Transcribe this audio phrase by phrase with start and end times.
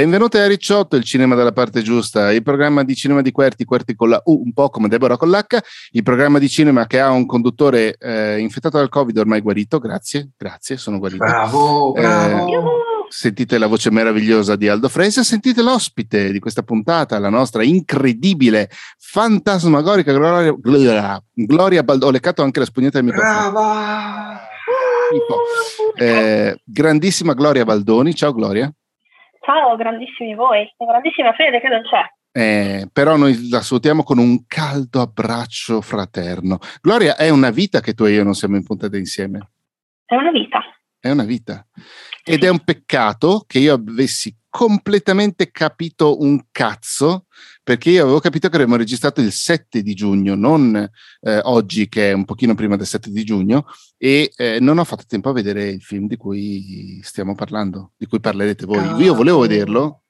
[0.00, 3.94] Benvenuti a Ricciotto, il cinema dalla parte giusta, il programma di cinema di Querti, Querti
[3.94, 5.58] con la U, un po' come Deborah con l'H,
[5.90, 10.30] il programma di cinema che ha un conduttore eh, infettato dal Covid ormai guarito, grazie,
[10.38, 11.22] grazie, sono guarito.
[11.22, 12.48] Bravo, bravo.
[12.48, 12.60] Eh,
[13.10, 18.70] sentite la voce meravigliosa di Aldo Fresa, sentite l'ospite di questa puntata, la nostra incredibile,
[18.96, 23.50] fantasmagorica Gloria, Gloria, Gloria Baldo, ho leccato anche la spugnetta del microfono.
[23.50, 24.40] Brava.
[25.94, 28.72] Eh, grandissima Gloria Baldoni, ciao Gloria.
[29.52, 32.04] Ciao, grandissimi voi, grandissima fede che non c'è.
[32.30, 36.58] Eh, però noi la salutiamo con un caldo abbraccio fraterno.
[36.80, 39.50] Gloria, è una vita che tu e io non siamo in puntata insieme.
[40.04, 40.62] È una vita.
[41.00, 41.66] È una vita.
[42.22, 47.26] Ed è un peccato che io avessi completamente capito un cazzo,
[47.62, 50.74] perché io avevo capito che avremmo registrato il 7 di giugno, non
[51.20, 53.66] eh, oggi che è un pochino prima del 7 di giugno,
[53.96, 58.06] e eh, non ho fatto tempo a vedere il film di cui stiamo parlando, di
[58.06, 59.02] cui parlerete voi.
[59.02, 60.02] Io volevo vederlo,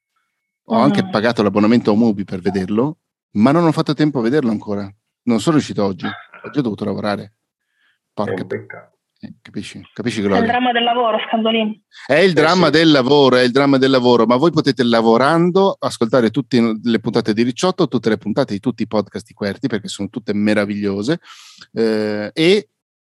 [0.62, 2.98] ho anche pagato l'abbonamento a Mubi per vederlo,
[3.32, 4.92] ma non ho fatto tempo a vederlo ancora.
[5.22, 7.34] Non sono riuscito oggi, oggi ho dovuto lavorare.
[8.12, 8.99] Porca peccato.
[9.22, 9.82] Eh, Capisci?
[9.92, 11.82] Capisci È il dramma del lavoro, Scandolini.
[12.06, 12.72] È il dramma sì.
[12.72, 17.34] del lavoro, è il dramma del lavoro, ma voi potete lavorando ascoltare tutte le puntate
[17.34, 21.20] di Ricciotto, tutte le puntate di tutti i podcast di Querti, perché sono tutte meravigliose,
[21.74, 22.68] eh, e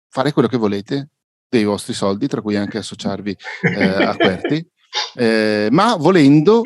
[0.10, 1.10] fare quello che volete
[1.48, 4.68] dei vostri soldi, tra cui anche associarvi eh, a Querti.
[5.14, 6.64] Eh, ma volendo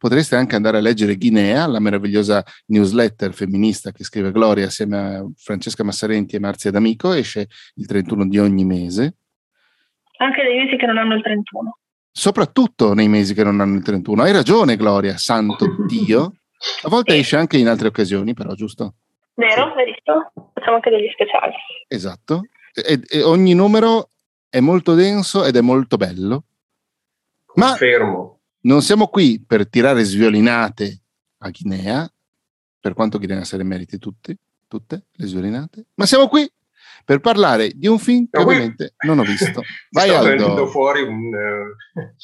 [0.00, 5.26] potreste anche andare a leggere Guinea, la meravigliosa newsletter femminista che scrive Gloria assieme a
[5.36, 9.16] Francesca Massarenti e Marzia D'Amico, esce il 31 di ogni mese.
[10.16, 11.76] Anche dei mesi che non hanno il 31.
[12.10, 14.22] soprattutto nei mesi che non hanno il 31.
[14.22, 16.32] Hai ragione, Gloria, santo Dio.
[16.84, 18.94] A volte esce anche in altre occasioni, però, giusto?
[19.34, 19.74] Vero?
[19.74, 20.32] Verissimo?
[20.54, 21.52] Facciamo anche degli speciali.
[21.88, 22.44] Esatto.
[22.72, 24.10] E, e ogni numero
[24.48, 26.44] è molto denso ed è molto bello.
[27.54, 28.39] Ma Confermo.
[28.62, 31.02] Non siamo qui per tirare sviolinate
[31.38, 32.10] a Guinea,
[32.78, 34.36] per quanto Guinea se le meriti tutti,
[34.68, 36.50] tutte le sviolinate, ma siamo qui
[37.04, 39.62] per parlare di un film che ovviamente non ho visto.
[39.90, 40.66] Vai Sto Aldo.
[40.66, 41.34] fuori un...
[41.34, 42.14] eh,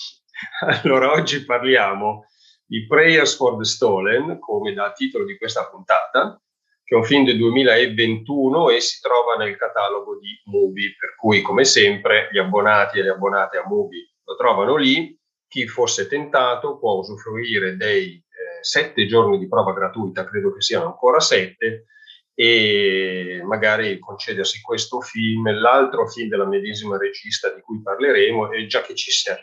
[0.82, 2.26] allora, oggi parliamo
[2.66, 6.40] di Prayers for the Stolen, come da titolo di questa puntata,
[6.84, 11.42] che è un film del 2021 e si trova nel catalogo di Mubi, per cui,
[11.42, 15.16] come sempre, gli abbonati e le abbonate a Mubi lo trovano lì.
[15.56, 20.84] Chi fosse tentato può usufruire dei eh, sette giorni di prova gratuita, credo che siano
[20.84, 21.86] ancora sette,
[22.34, 28.82] e magari concedersi questo film, l'altro film della medesima regista di cui parleremo, e già
[28.82, 29.42] che ci, sia-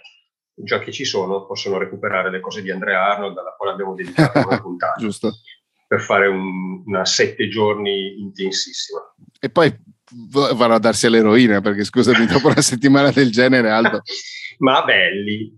[0.54, 4.38] già che ci sono, possono recuperare le cose di Andrea Arnold, alla quale abbiamo dedicato
[4.38, 5.32] una puntata, Giusto.
[5.88, 9.00] per fare un- una sette giorni intensissima.
[9.40, 9.76] E poi
[10.54, 14.04] vanno a darsi all'eroina, perché scusami, dopo una settimana del genere, Aldo.
[14.60, 15.52] Ma belli!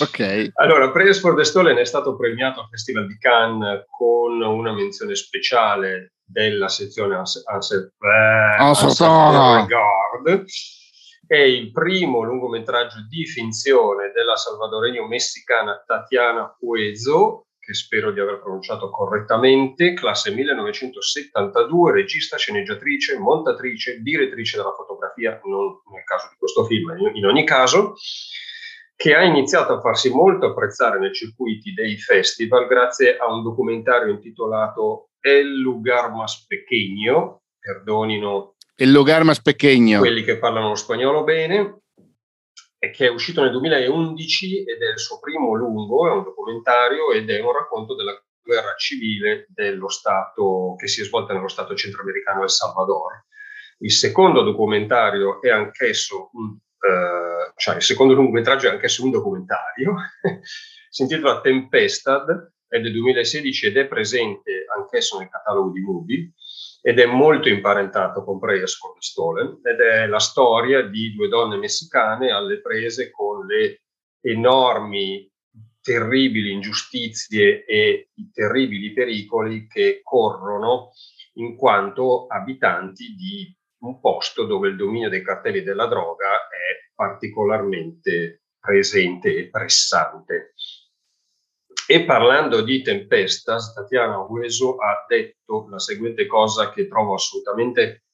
[0.00, 0.52] Ok.
[0.56, 5.14] Allora, Praise for the Stolen è stato premiato al Festival di Cannes con una menzione
[5.14, 9.60] speciale della sezione Ansel, eh, Ansel Ansel.
[9.60, 10.44] Regard.
[11.26, 18.90] È il primo lungometraggio di finzione della salvadoregno-messicana Tatiana Puezo, che spero di aver pronunciato
[18.90, 26.94] correttamente, classe 1972, regista, sceneggiatrice, montatrice, direttrice della fotografia, non nel caso di questo film,
[27.14, 27.94] in ogni caso,
[28.96, 34.12] che ha iniziato a farsi molto apprezzare nei circuiti dei festival grazie a un documentario
[34.12, 40.00] intitolato El lugar más pequeño, perdonino Il lugar más pequeño.
[40.00, 41.80] quelli che parlano lo spagnolo bene,
[42.78, 47.30] che è uscito nel 2011 ed è il suo primo lungo, è un documentario ed
[47.30, 52.42] è un racconto della guerra civile dello Stato che si è svolta nello Stato centroamericano
[52.42, 53.24] El Salvador.
[53.78, 56.58] Il secondo documentario è anch'esso un,
[57.56, 59.94] cioè il secondo lungometraggio è anch'esso un documentario,
[60.90, 66.32] si intitola Tempestad, è del 2016 ed è presente anch'esso nel catalogo di Mubi
[66.82, 71.28] ed è molto imparentato con Prayers for the Stolen ed è la storia di due
[71.28, 73.82] donne messicane alle prese con le
[74.20, 75.30] enormi,
[75.80, 80.90] terribili ingiustizie e i terribili pericoli che corrono
[81.34, 88.42] in quanto abitanti di un posto dove il dominio dei cartelli della droga è particolarmente
[88.58, 90.54] presente e pressante.
[91.86, 98.04] E parlando di Tempestas, Tatiana Hueso ha detto la seguente cosa che trovo assolutamente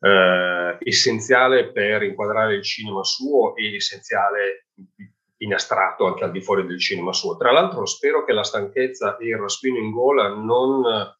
[0.00, 4.66] eh, essenziale per inquadrare il cinema suo e essenziale
[5.36, 7.36] in astratto anche al di fuori del cinema suo.
[7.36, 11.14] Tra l'altro spero che la stanchezza e il raspino in gola non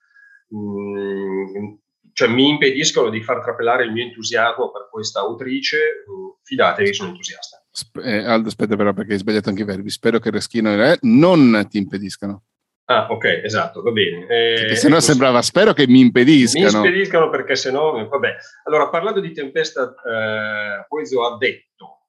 [0.49, 1.79] mh,
[2.13, 6.05] cioè, mi impediscono di far trapelare il mio entusiasmo per questa autrice.
[6.43, 7.63] Fidatevi, sono entusiasta.
[8.03, 9.91] eh, Aldo, aspetta però perché hai sbagliato anche i verbi.
[9.91, 12.45] Spero che Reschino e non ti impediscano.
[12.85, 14.27] Ah, ok, esatto, va bene.
[14.27, 16.83] Eh, se no sembrava, spero che mi impediscano.
[16.83, 18.37] Mi impediscano perché se no, vabbè.
[18.65, 22.09] Allora, parlando di tempesta, eh, Poeso ha detto,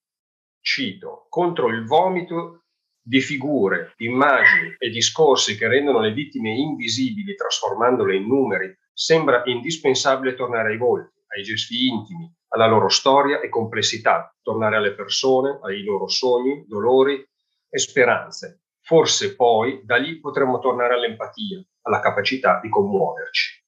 [0.59, 2.63] cito, contro il vomito
[3.01, 10.35] di figure, immagini e discorsi che rendono le vittime invisibili trasformandole in numeri, sembra indispensabile
[10.35, 15.83] tornare ai volti, ai gesti intimi, alla loro storia e complessità, tornare alle persone, ai
[15.83, 17.27] loro sogni, dolori
[17.69, 18.61] e speranze.
[18.81, 23.63] Forse poi da lì potremmo tornare all'empatia, alla capacità di commuoverci.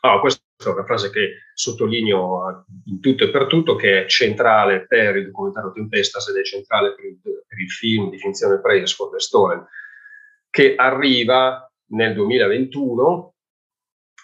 [0.00, 4.86] Allora, questa è una frase che sottolineo in tutto e per tutto, che è centrale
[4.86, 8.94] per il documentario Tempestas ed è centrale per il, per il film di finzione Preyes
[8.94, 9.64] for the Stolen,
[10.50, 13.34] che arriva nel 2021,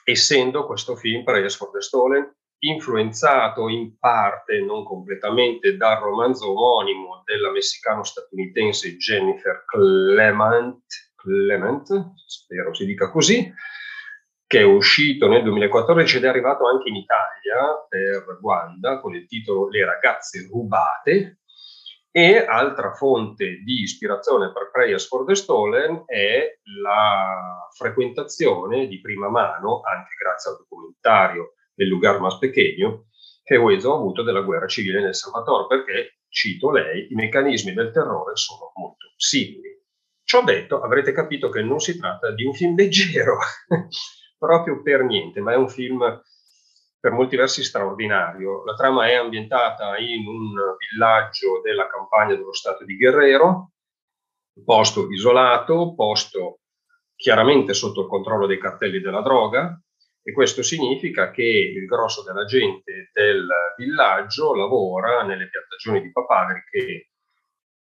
[0.05, 2.35] essendo questo film Preyes for the Stolen
[2.65, 10.85] influenzato in parte, non completamente, dal romanzo omonimo della messicano-statunitense Jennifer Clement,
[11.17, 13.53] Clement, spero si dica così,
[14.47, 19.27] che è uscito nel 2014 ed è arrivato anche in Italia per Wanda con il
[19.27, 21.42] titolo Le ragazze rubate.
[22.15, 29.31] E altra fonte di ispirazione per Prayers for the Stolen è la frequentazione di prima
[29.31, 33.07] mano, anche grazie al documentario del lugar más pequeño,
[33.43, 37.91] che Uezo ha avuto della guerra civile nel Salvador, perché, cito lei, i meccanismi del
[37.91, 39.81] terrore sono molto simili.
[40.23, 43.39] Ciò detto, avrete capito che non si tratta di un film leggero,
[44.37, 46.21] proprio per niente, ma è un film
[47.03, 48.63] per molti versi straordinario.
[48.63, 53.73] La trama è ambientata in un villaggio della campagna dello Stato di Guerrero,
[54.65, 56.61] posto isolato, posto
[57.17, 59.77] chiaramente sotto il controllo dei cartelli della droga,
[60.23, 66.63] e questo significa che il grosso della gente del villaggio lavora nelle piantagioni di papaveri
[66.71, 67.11] che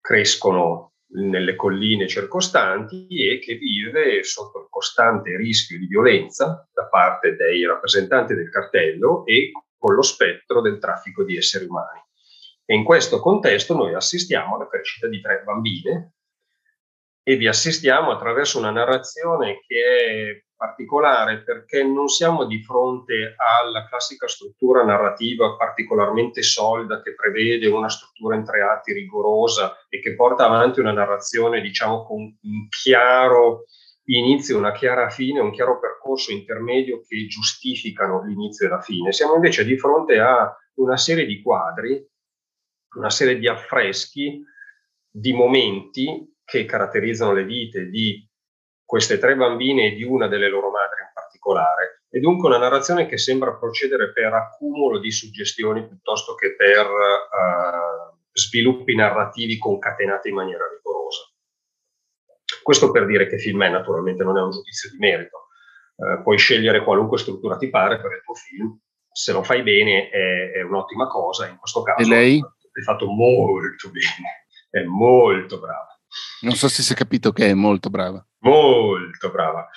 [0.01, 7.37] crescono nelle colline circostanti e che vive sotto il costante rischio di violenza da parte
[7.37, 12.01] dei rappresentanti del cartello e con lo spettro del traffico di esseri umani.
[12.65, 16.15] E in questo contesto noi assistiamo alla crescita di tre bambine
[17.23, 23.87] e vi assistiamo attraverso una narrazione che è particolare perché non siamo di fronte alla
[23.87, 30.15] classica struttura narrativa particolarmente solida che prevede una struttura in tre atti rigorosa e che
[30.15, 33.65] porta avanti una narrazione, diciamo, con un chiaro
[34.05, 39.13] inizio, una chiara fine, un chiaro percorso intermedio che giustificano l'inizio e la fine.
[39.13, 42.07] Siamo invece di fronte a una serie di quadri,
[42.97, 44.43] una serie di affreschi,
[45.11, 48.29] di momenti che caratterizzano le vite di
[48.95, 52.05] queste tre bambine e di una delle loro madri in particolare.
[52.09, 58.17] E dunque una narrazione che sembra procedere per accumulo di suggestioni piuttosto che per uh,
[58.31, 61.25] sviluppi narrativi concatenati in maniera rigorosa.
[62.63, 65.49] Questo per dire che film è, naturalmente non è un giudizio di merito.
[65.97, 68.79] Uh, puoi scegliere qualunque struttura ti pare per il tuo film,
[69.11, 72.39] se lo fai bene è, è un'ottima cosa, in questo caso e lei?
[72.39, 75.94] è fatto molto bene, è molto brava.
[76.41, 78.25] Non so se si è capito che è molto brava.
[78.41, 79.69] Molto brava.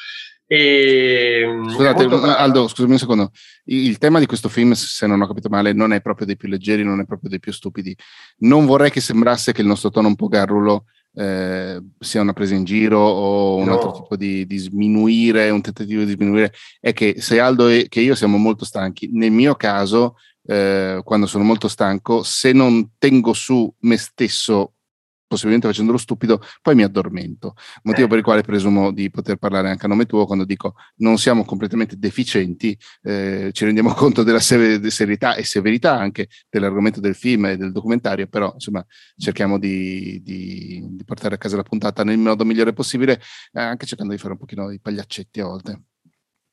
[0.50, 3.32] E, Scusate, Aldo, scusami un secondo.
[3.66, 6.48] Il tema di questo film, se non ho capito male, non è proprio dei più
[6.48, 7.96] leggeri, non è proprio dei più stupidi.
[8.40, 12.56] Non vorrei che sembrasse che il nostro tono un po' garrulo eh, sia una presa
[12.56, 13.74] in giro o un no.
[13.74, 16.54] altro tipo di, di, sminuire, un tentativo di sminuire.
[16.80, 20.16] È che se Aldo e che io siamo molto stanchi, nel mio caso,
[20.46, 24.76] eh, quando sono molto stanco, se non tengo su me stesso
[25.28, 27.56] possibilmente facendo lo stupido, poi mi addormento.
[27.84, 28.10] Motivo eh.
[28.10, 31.44] per il quale presumo di poter parlare anche a nome tuo quando dico non siamo
[31.46, 37.46] completamente deficienti, eh, ci rendiamo conto della sever- serietà e severità anche dell'argomento del film
[37.48, 38.86] e del documentario, però insomma
[39.18, 43.86] cerchiamo di, di, di portare a casa la puntata nel modo migliore possibile, eh, anche
[43.86, 45.82] cercando di fare un pochino i pagliaccetti a volte.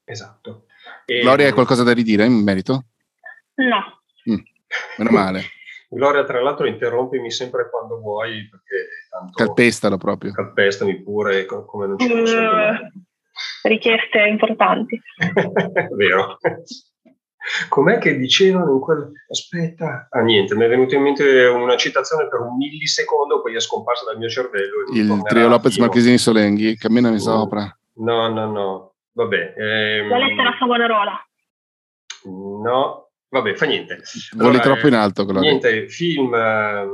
[0.05, 0.67] Esatto.
[1.07, 1.21] E...
[1.21, 2.87] Gloria, hai qualcosa da ridire in merito?
[3.55, 4.03] No.
[4.29, 4.43] Mm,
[4.99, 5.45] meno male.
[5.95, 9.33] Gloria, tra l'altro, interrompimi sempre quando vuoi, perché tanto...
[9.33, 10.33] Calpestalo proprio.
[10.33, 13.03] Calpestami pure, come non ci uh,
[13.63, 15.01] Richieste importanti.
[15.97, 16.39] Vero.
[17.69, 19.13] Com'è che dicevano in quel...
[19.29, 23.61] Aspetta, ah niente, mi è venuta in mente una citazione per un millisecondo, poi è
[23.61, 24.91] scomparsa dal mio cervello.
[24.93, 27.21] Il trio Lopez Marchesini Solenghi, camminami no.
[27.21, 27.79] sopra.
[27.97, 29.55] No, no, no, vabbè.
[29.57, 30.09] Ehm...
[30.09, 31.25] La lettera Savonarola.
[32.25, 33.04] No,
[33.35, 34.01] Vabbè, fa niente.
[34.35, 35.25] Allora, Voli troppo in alto.
[35.25, 35.51] Gloria.
[35.51, 36.87] Niente, film, eh,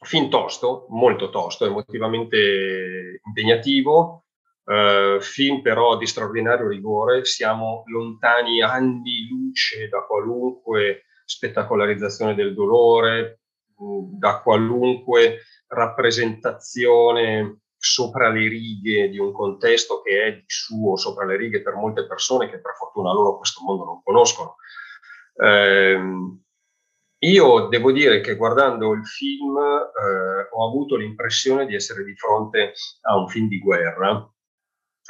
[0.00, 4.24] film tosto, molto tosto, emotivamente impegnativo,
[4.64, 13.40] eh, film però di straordinario rigore, siamo lontani anni luce da qualunque spettacolarizzazione del dolore,
[14.18, 21.36] da qualunque rappresentazione sopra le righe di un contesto che è di suo sopra le
[21.36, 24.56] righe per molte persone che per fortuna loro questo mondo non conoscono.
[25.42, 25.98] Eh,
[27.22, 32.72] io devo dire che guardando il film eh, ho avuto l'impressione di essere di fronte
[33.02, 34.26] a un film di guerra,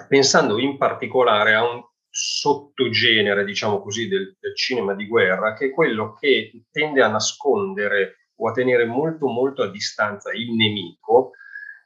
[0.08, 5.70] pensando in particolare a un sottogenere, diciamo così, del, del cinema di guerra, che è
[5.70, 11.32] quello che tende a nascondere o a tenere molto molto a distanza il nemico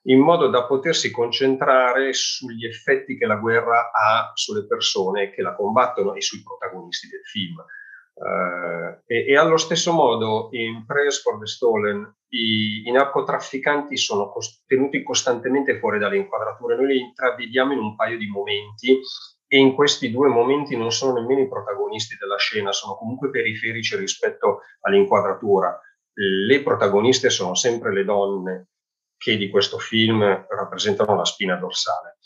[0.06, 5.54] in modo da potersi concentrare sugli effetti che la guerra ha sulle persone che la
[5.54, 7.56] combattono e sui protagonisti del film.
[8.14, 14.30] Uh, e, e, allo stesso modo in Prayers for the Stolen i, i narcotrafficanti sono
[14.30, 19.00] cos- tenuti costantemente fuori dalle inquadrature, noi li intravediamo in un paio di momenti
[19.48, 23.96] e in questi due momenti non sono nemmeno i protagonisti della scena, sono comunque periferici
[23.96, 25.78] rispetto all'inquadratura.
[26.12, 28.68] Le protagoniste sono sempre le donne
[29.16, 32.18] che di questo film rappresentano la spina dorsale.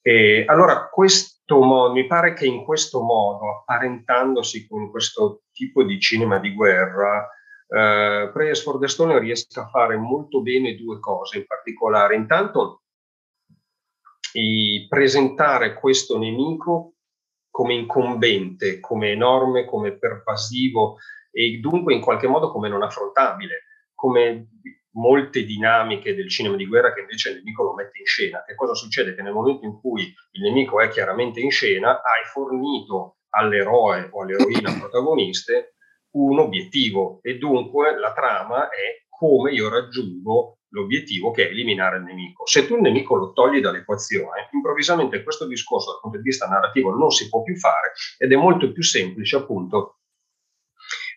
[0.00, 6.00] E allora, questo modo, mi pare che in questo modo, apparentandosi con questo tipo di
[6.00, 7.28] cinema di guerra,
[7.68, 12.16] eh, Prayers for the Stone riesca a fare molto bene due cose in particolare.
[12.16, 12.82] Intanto,
[14.88, 16.94] presentare questo nemico
[17.50, 20.98] come incombente, come enorme, come pervasivo
[21.30, 23.62] e dunque in qualche modo come non affrontabile,
[23.94, 24.48] come
[24.96, 28.44] molte dinamiche del cinema di guerra che invece il nemico lo mette in scena.
[28.44, 29.14] Che cosa succede?
[29.14, 34.22] Che nel momento in cui il nemico è chiaramente in scena, hai fornito all'eroe o
[34.22, 35.74] all'eroina protagoniste
[36.16, 42.04] un obiettivo e dunque la trama è come io raggiungo l'obiettivo che è eliminare il
[42.04, 42.46] nemico.
[42.46, 46.90] Se tu il nemico lo togli dall'equazione, improvvisamente questo discorso dal punto di vista narrativo
[46.90, 49.98] non si può più fare ed è molto più semplice appunto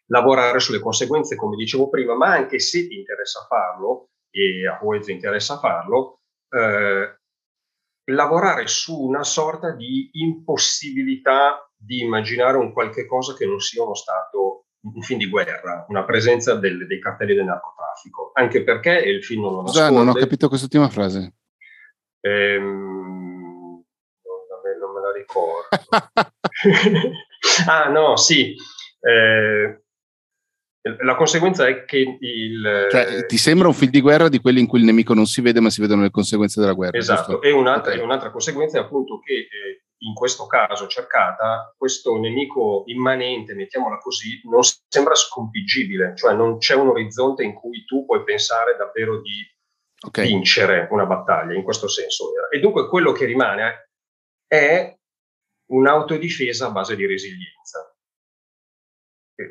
[0.09, 5.13] lavorare sulle conseguenze, come dicevo prima, ma anche se ti interessa farlo, e a Poezio
[5.13, 7.17] interessa farlo, eh,
[8.11, 13.93] lavorare su una sorta di impossibilità di immaginare un qualche cosa che non sia uno
[13.93, 19.23] stato, un film di guerra, una presenza del, dei cartelli del narcotraffico, anche perché il
[19.23, 19.87] film non lo nasconde.
[19.87, 21.35] Scusa, non ho capito quest'ultima frase.
[22.21, 23.83] Ehm,
[24.23, 25.67] non, me, non me la ricordo.
[27.67, 28.55] ah no, sì.
[29.01, 29.81] Eh,
[30.81, 32.88] la conseguenza è che il...
[32.89, 35.41] Cioè, ti sembra un film di guerra di quelli in cui il nemico non si
[35.41, 36.98] vede ma si vedono le conseguenze della guerra.
[36.98, 38.03] Esatto, e un'altra, okay.
[38.03, 44.39] un'altra, conseguenza è appunto che eh, in questo caso cercata, questo nemico immanente, mettiamola così,
[44.45, 49.45] non sembra sconfiggibile, cioè non c'è un orizzonte in cui tu puoi pensare davvero di
[50.07, 50.27] okay.
[50.27, 52.29] vincere una battaglia, in questo senso.
[52.50, 53.89] E dunque quello che rimane
[54.48, 54.95] è
[55.71, 57.88] un'autodifesa a base di resilienza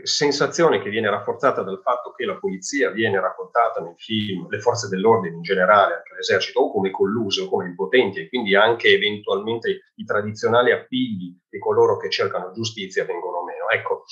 [0.03, 4.89] sensazione che viene rafforzata dal fatto che la polizia viene raccontata nel film, le forze
[4.89, 9.93] dell'ordine in generale, anche l'esercito, o come colluse o come impotenti, e quindi anche eventualmente
[9.95, 13.69] i tradizionali appigli di coloro che cercano giustizia vengono meno.
[13.71, 14.05] Ecco,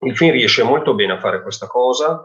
[0.00, 2.20] il film riesce molto bene a fare questa cosa,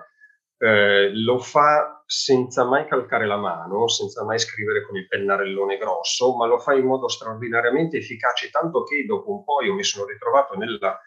[0.57, 6.35] eh, lo fa senza mai calcare la mano, senza mai scrivere con il pennarellone grosso,
[6.35, 10.05] ma lo fa in modo straordinariamente efficace, tanto che dopo un po' io mi sono
[10.05, 10.99] ritrovato nella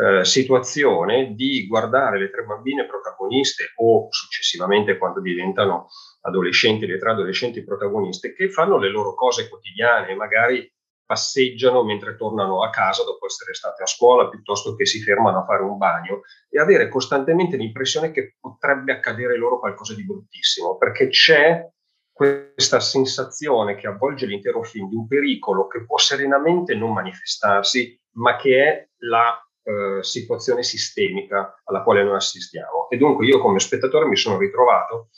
[0.00, 5.88] eh, situazione di guardare le tre bambine protagoniste o successivamente quando diventano
[6.22, 10.72] adolescenti, le tre adolescenti protagoniste, che fanno le loro cose quotidiane, magari
[11.04, 15.44] passeggiano mentre tornano a casa dopo essere state a scuola, piuttosto che si fermano a
[15.44, 21.08] fare un bagno e avere costantemente l'impressione che potrebbe accadere loro qualcosa di bruttissimo, perché
[21.08, 21.68] c'è
[22.10, 28.36] questa sensazione che avvolge l'intero film di un pericolo che può serenamente non manifestarsi, ma
[28.36, 32.88] che è la eh, situazione sistemica alla quale noi assistiamo.
[32.88, 35.10] E dunque io come spettatore mi sono ritrovato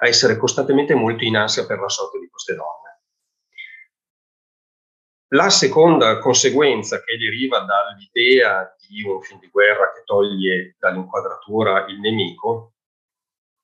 [0.00, 2.84] a essere costantemente molto in ansia per la sorte di queste donne.
[5.34, 11.98] La seconda conseguenza che deriva dall'idea di un film di guerra che toglie dall'inquadratura il
[11.98, 12.74] nemico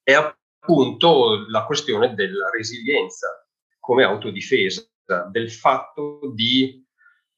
[0.03, 3.47] è appunto la questione della resilienza
[3.79, 4.85] come autodifesa,
[5.31, 6.85] del fatto di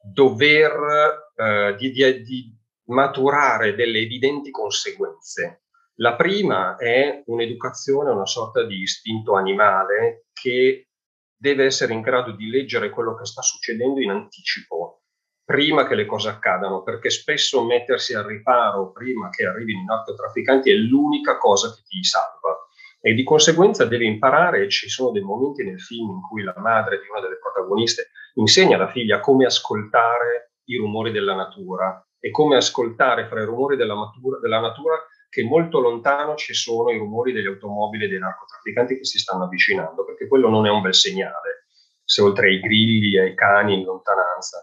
[0.03, 5.65] dover eh, di, di, di maturare delle evidenti conseguenze.
[5.97, 10.89] La prima è un'educazione, una sorta di istinto animale che
[11.37, 15.03] deve essere in grado di leggere quello che sta succedendo in anticipo,
[15.45, 20.71] prima che le cose accadano, perché spesso mettersi al riparo prima che arrivino i narcotrafficanti
[20.71, 22.57] è l'unica cosa che ti salva.
[23.01, 27.01] E di conseguenza devi imparare, ci sono dei momenti nel film in cui la madre
[27.01, 32.57] di una delle protagoniste insegna alla figlia come ascoltare i rumori della natura e come
[32.57, 34.95] ascoltare fra i rumori della natura, della natura
[35.29, 40.05] che molto lontano ci sono i rumori degli automobili dei narcotrafficanti che si stanno avvicinando,
[40.05, 41.69] perché quello non è un bel segnale.
[42.05, 44.63] Se oltre ai grilli e ai cani in lontananza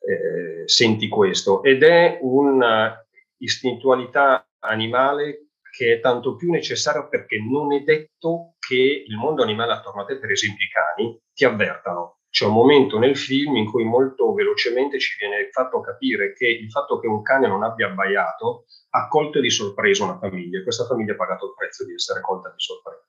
[0.00, 1.62] eh, senti questo.
[1.62, 9.16] Ed è un'istintualità animale che è tanto più necessaria perché non è detto che il
[9.16, 13.16] mondo animale attorno a te, per esempio i cani, ti avvertano c'è un momento nel
[13.16, 17.48] film in cui molto velocemente ci viene fatto capire che il fatto che un cane
[17.48, 21.54] non abbia abbaiato ha colto di sorpresa una famiglia e questa famiglia ha pagato il
[21.56, 23.06] prezzo di essere colta di sorpresa.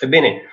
[0.00, 0.48] Ebbene,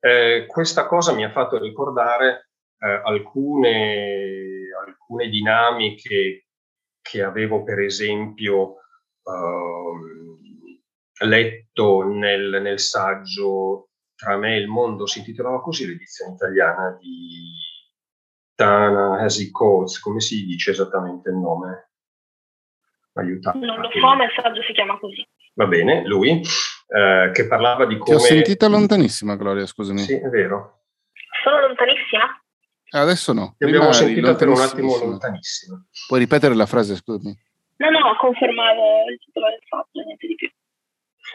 [0.00, 6.48] eh, questa cosa mi ha fatto ricordare eh, alcune, alcune, dinamiche
[7.00, 8.78] che avevo per esempio
[9.22, 13.90] eh, letto nel, nel saggio
[14.22, 17.50] tra me e il mondo si intitolava così l'edizione italiana di
[18.54, 21.90] Tana Hasi Coates, come si dice esattamente il nome?
[23.14, 23.58] Aiutate.
[23.58, 25.26] Non lo so, ma il saggio si chiama così.
[25.54, 28.16] Va bene, lui, eh, che parlava di come...
[28.16, 29.98] Ti ho sentita lontanissima, Gloria, scusami.
[29.98, 30.84] Sì, è vero.
[31.42, 32.40] Sono lontanissima?
[32.90, 33.56] Adesso no.
[33.58, 35.84] Ti abbiamo sentita per un attimo lontanissima.
[36.06, 37.36] Puoi ripetere la frase, scusami?
[37.78, 40.48] No, no, confermavo il titolo del saggio, niente di più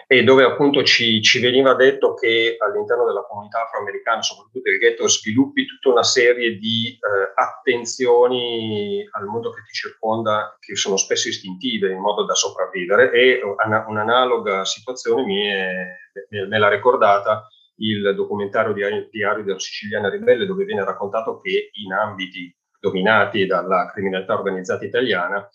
[0.10, 5.06] e dove appunto ci, ci, veniva detto che all'interno della comunità afroamericana, soprattutto del ghetto,
[5.10, 11.28] sviluppi tutta una serie di eh, attenzioni al mondo che ti circonda che sono spesso
[11.28, 13.12] istintive in modo da sopravvivere.
[13.12, 15.86] E una, un'analoga situazione mi è,
[16.30, 17.46] me l'ha ricordata
[17.80, 23.92] il documentario di Diario della Siciliana Ribelle dove viene raccontato che in ambiti dominati dalla
[23.92, 25.48] criminalità organizzata italiana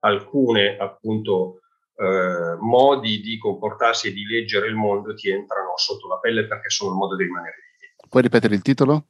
[0.00, 1.62] alcune appunto
[1.98, 6.70] eh, modi di comportarsi e di leggere il mondo ti entrano sotto la pelle perché
[6.70, 7.92] sono il modo di rimanere vivi.
[8.08, 9.06] Puoi ripetere il titolo?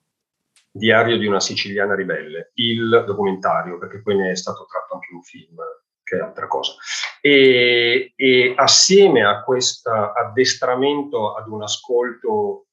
[0.71, 5.23] Diario di una siciliana ribelle, il documentario, perché poi ne è stato tratto anche un
[5.23, 5.57] film,
[6.03, 6.75] che è altra cosa.
[7.21, 12.67] E, e assieme a questo addestramento ad un ascolto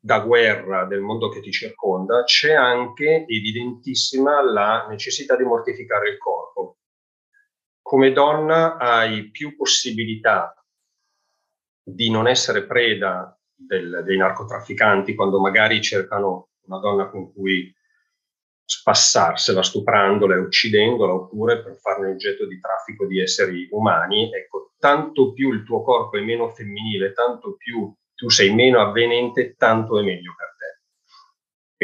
[0.00, 6.18] da guerra del mondo che ti circonda, c'è anche evidentissima la necessità di mortificare il
[6.18, 6.76] corpo
[7.84, 10.54] come donna hai più possibilità
[11.82, 17.70] di non essere preda del, dei narcotrafficanti quando magari cercano una donna con cui
[18.64, 25.34] spassarsela stuprandola e uccidendola oppure per farne oggetto di traffico di esseri umani, ecco, tanto
[25.34, 30.02] più il tuo corpo è meno femminile, tanto più tu sei meno avvenente, tanto è
[30.02, 30.53] meglio per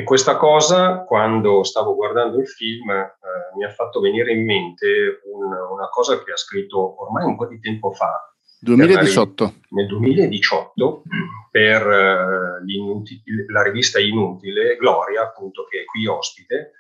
[0.01, 3.11] e questa cosa, quando stavo guardando il film, eh,
[3.55, 7.47] mi ha fatto venire in mente un, una cosa che ha scritto ormai un po'
[7.47, 8.33] di tempo fa.
[8.61, 9.45] 2018.
[9.45, 11.03] La, nel 2018
[11.51, 16.73] per eh, la rivista Inutile, Gloria, appunto, che è qui ospite,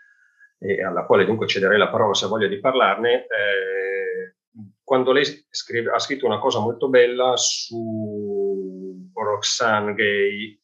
[0.58, 4.34] e alla quale dunque cederei la parola se ha voglia di parlarne, eh,
[4.82, 10.59] quando lei scrive, ha scritto una cosa molto bella su Roxane Gay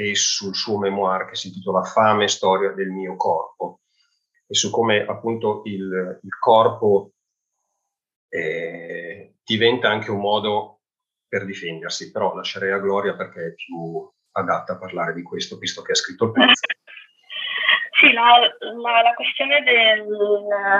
[0.00, 3.80] e sul suo memoir che si intitola Fame, storia del mio corpo
[4.46, 7.10] e su come appunto il, il corpo
[8.30, 10.80] eh, diventa anche un modo
[11.28, 15.82] per difendersi, però lascerei a Gloria perché è più adatta a parlare di questo, visto
[15.82, 16.66] che ha scritto il pezzo.
[18.00, 20.06] Sì, la, la, la questione del,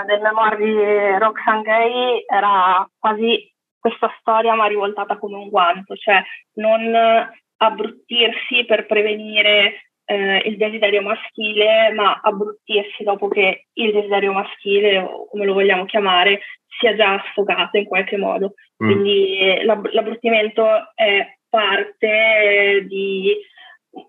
[0.07, 6.23] del memoir di Roxane Gay era quasi questa storia ma rivoltata come un guanto, cioè
[6.53, 7.29] non
[7.63, 15.27] abbruttirsi per prevenire eh, il desiderio maschile, ma abbruttirsi dopo che il desiderio maschile, o
[15.27, 16.41] come lo vogliamo chiamare,
[16.79, 18.53] sia già sfogato in qualche modo.
[18.83, 18.91] Mm.
[18.91, 23.35] Quindi eh, l'ab- l'abbruttimento è parte di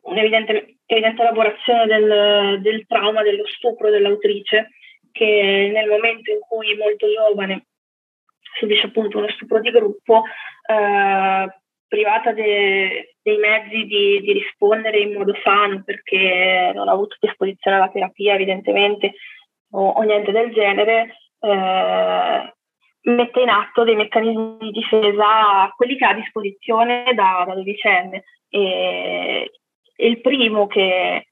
[0.02, 4.68] un'evidente evidente elaborazione del, del trauma, dello stupro dell'autrice,
[5.10, 7.66] che nel momento in cui molto giovane
[8.58, 10.22] subisce appunto uno stupro di gruppo,
[10.68, 11.46] eh,
[11.88, 17.76] privata de, dei mezzi di, di, rispondere in modo sano perché non ha avuto disposizione
[17.76, 19.14] alla terapia evidentemente
[19.70, 22.54] o, o niente del genere, eh,
[23.02, 28.24] mette in atto dei meccanismi di difesa, quelli che ha a disposizione da, da dodicenne.
[28.48, 29.50] E,
[29.94, 31.28] e il primo che,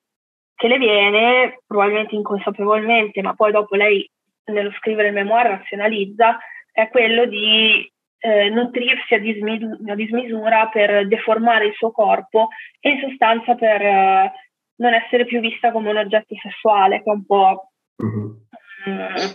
[0.55, 4.09] che le viene, probabilmente inconsapevolmente, ma poi dopo lei
[4.45, 6.39] nello scrivere il memoir razionalizza,
[6.73, 12.91] è quello di eh, nutrirsi a, dismisura, a, dismisura per deformare il suo corpo e
[12.91, 14.33] in sostanza per eh,
[14.77, 17.71] non essere più vista come un oggetto sessuale, che è un po'
[18.03, 19.31] mm-hmm.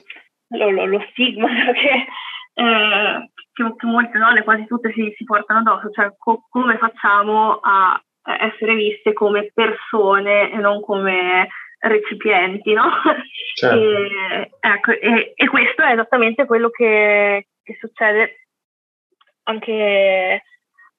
[0.49, 2.05] lo, lo, lo, stigma che,
[2.53, 7.59] eh, che, che, molte donne, quasi tutte, si, si portano addosso, cioè co- come facciamo
[7.61, 7.99] a
[8.39, 11.47] essere viste come persone e non come
[11.79, 12.89] recipienti, no?
[13.55, 13.79] Certo.
[13.85, 18.44] E, ecco, e, e, questo è esattamente quello che, che succede
[19.45, 20.43] anche,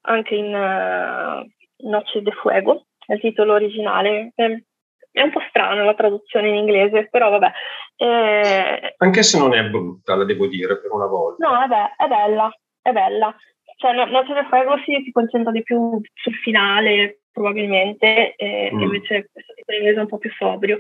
[0.03, 4.33] anche in uh, Noce de Fuego, il titolo originale.
[4.35, 7.51] È un po' strano la traduzione in inglese, però vabbè.
[7.97, 8.95] Eh...
[8.99, 11.47] Anche se non è brutta, la devo dire per una volta.
[11.47, 12.51] No, vabbè, è bella,
[12.83, 13.35] è bella.
[13.79, 18.81] Cioè, Noce de Fuego si, si concentra di più sul finale, probabilmente, e mm.
[18.81, 20.79] invece questo tipo in inglese è un po' più sobrio.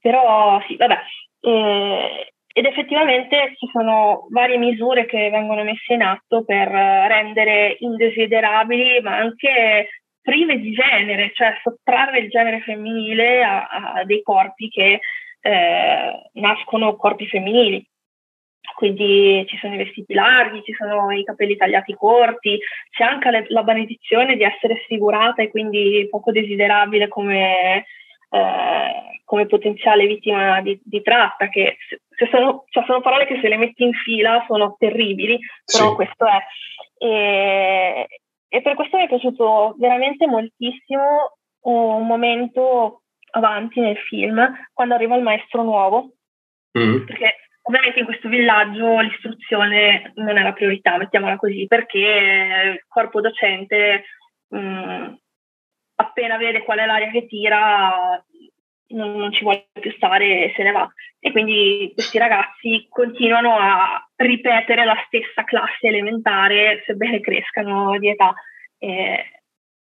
[0.00, 0.98] Però sì, vabbè.
[1.40, 9.02] Eh, ed effettivamente ci sono varie misure che vengono messe in atto per rendere indesiderabili,
[9.02, 9.90] ma anche
[10.22, 13.66] prive di genere, cioè sottrarre il genere femminile a,
[13.96, 15.00] a dei corpi che
[15.42, 17.86] eh, nascono corpi femminili.
[18.74, 23.62] Quindi ci sono i vestiti larghi, ci sono i capelli tagliati corti, c'è anche la
[23.64, 27.84] benedizione di essere sfigurata e quindi poco desiderabile come,
[28.36, 33.48] eh, come potenziale vittima di, di tratta, che se sono, cioè sono, parole che se
[33.48, 35.94] le metti in fila sono terribili, però sì.
[35.94, 36.38] questo è.
[36.98, 38.06] E,
[38.48, 44.40] e per questo mi è piaciuto veramente moltissimo un momento avanti nel film,
[44.72, 46.12] quando arriva il maestro nuovo,
[46.78, 47.04] mm.
[47.04, 53.20] perché ovviamente in questo villaggio l'istruzione non è la priorità, mettiamola così, perché il corpo
[53.20, 54.04] docente
[54.48, 55.14] mh, mm,
[55.96, 58.24] appena vede qual è l'aria che tira
[58.88, 60.88] non, non, ci vuole più stare e se ne va.
[61.18, 68.34] E quindi questi ragazzi continuano a ripetere la stessa classe elementare sebbene crescano di età.
[68.78, 69.24] Eh,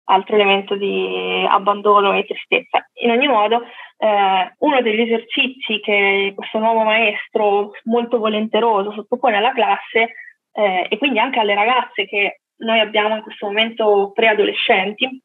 [0.10, 2.86] altro elemento di abbandono e tristezza.
[3.02, 3.64] In ogni modo,
[3.98, 10.14] eh, uno degli esercizi che questo nuovo maestro molto volenteroso sottopone alla classe
[10.52, 15.22] eh, e quindi anche alle ragazze che noi abbiamo in questo momento preadolescenti,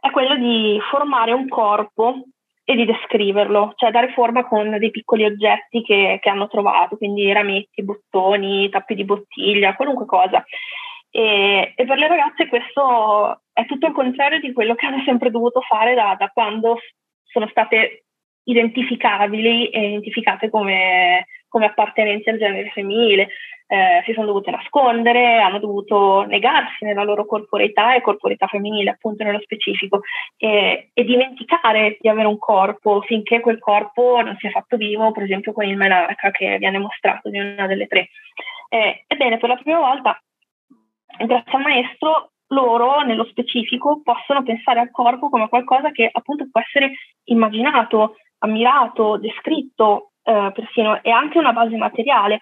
[0.00, 2.24] è quello di formare un corpo
[2.64, 7.32] e di descriverlo, cioè dare forma con dei piccoli oggetti che, che hanno trovato, quindi
[7.32, 10.44] rametti, bottoni, tappi di bottiglia, qualunque cosa.
[11.10, 15.30] E, e, per le ragazze questo è tutto il contrario di quello che hanno sempre
[15.30, 16.78] dovuto fare da, da quando
[17.24, 18.04] sono state
[18.44, 23.28] identificabili e identificate come, come appartenenti al genere femminile.
[23.72, 29.22] Eh, si sono dovute nascondere, hanno dovuto negarsi nella loro corporeità e corporeità femminile, appunto
[29.22, 30.00] nello specifico,
[30.36, 35.12] e, e, dimenticare di avere un corpo finché quel corpo non si è fatto vivo,
[35.12, 38.08] per esempio con il menarca che viene mostrato di una delle tre.
[38.68, 40.20] Eh, ebbene, per la prima volta,
[41.18, 46.60] grazie al maestro, loro nello specifico possono pensare al corpo come qualcosa che appunto può
[46.60, 46.90] essere
[47.26, 52.40] immaginato, ammirato, descritto eh, persino, e anche una base materiale.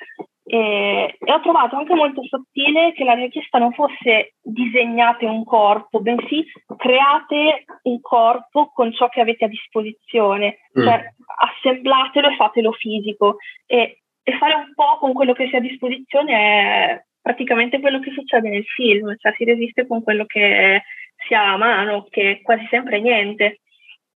[0.51, 6.01] E, e, ho trovato anche molto sottile che la richiesta non fosse disegnate un corpo,
[6.01, 6.43] bensì
[6.77, 10.83] create un corpo con ciò che avete a disposizione, mm.
[10.83, 11.05] cioè
[11.41, 13.37] assemblatelo e fatelo fisico.
[13.67, 18.01] E, e fare un po' con quello che si ha a disposizione è praticamente quello
[18.01, 20.83] che succede nel film, cioè si resiste con quello che
[21.27, 23.61] si ha a mano, che quasi sempre niente.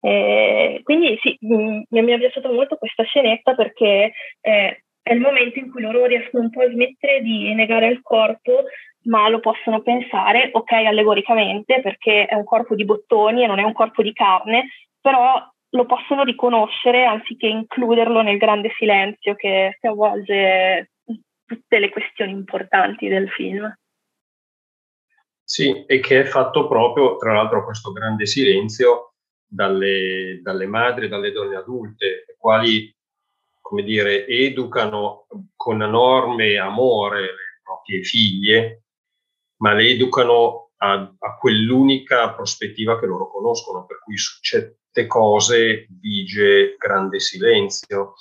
[0.00, 5.58] Eh, quindi sì, mm, mi è piaciuta molto questa scenetta perché eh, è il momento
[5.58, 8.64] in cui loro riescono un po' a smettere di negare il corpo,
[9.04, 13.62] ma lo possono pensare, ok, allegoricamente, perché è un corpo di bottoni e non è
[13.62, 14.68] un corpo di carne,
[15.00, 20.90] però lo possono riconoscere anziché includerlo nel grande silenzio che si avvolge
[21.46, 23.72] tutte le questioni importanti del film.
[25.42, 31.32] Sì, e che è fatto proprio, tra l'altro, questo grande silenzio dalle, dalle madri, dalle
[31.32, 32.94] donne adulte, quali,
[33.70, 38.82] come dire, educano con enorme amore le proprie figlie,
[39.58, 45.86] ma le educano a, a quell'unica prospettiva che loro conoscono, per cui su certe cose
[46.00, 48.14] vige grande silenzio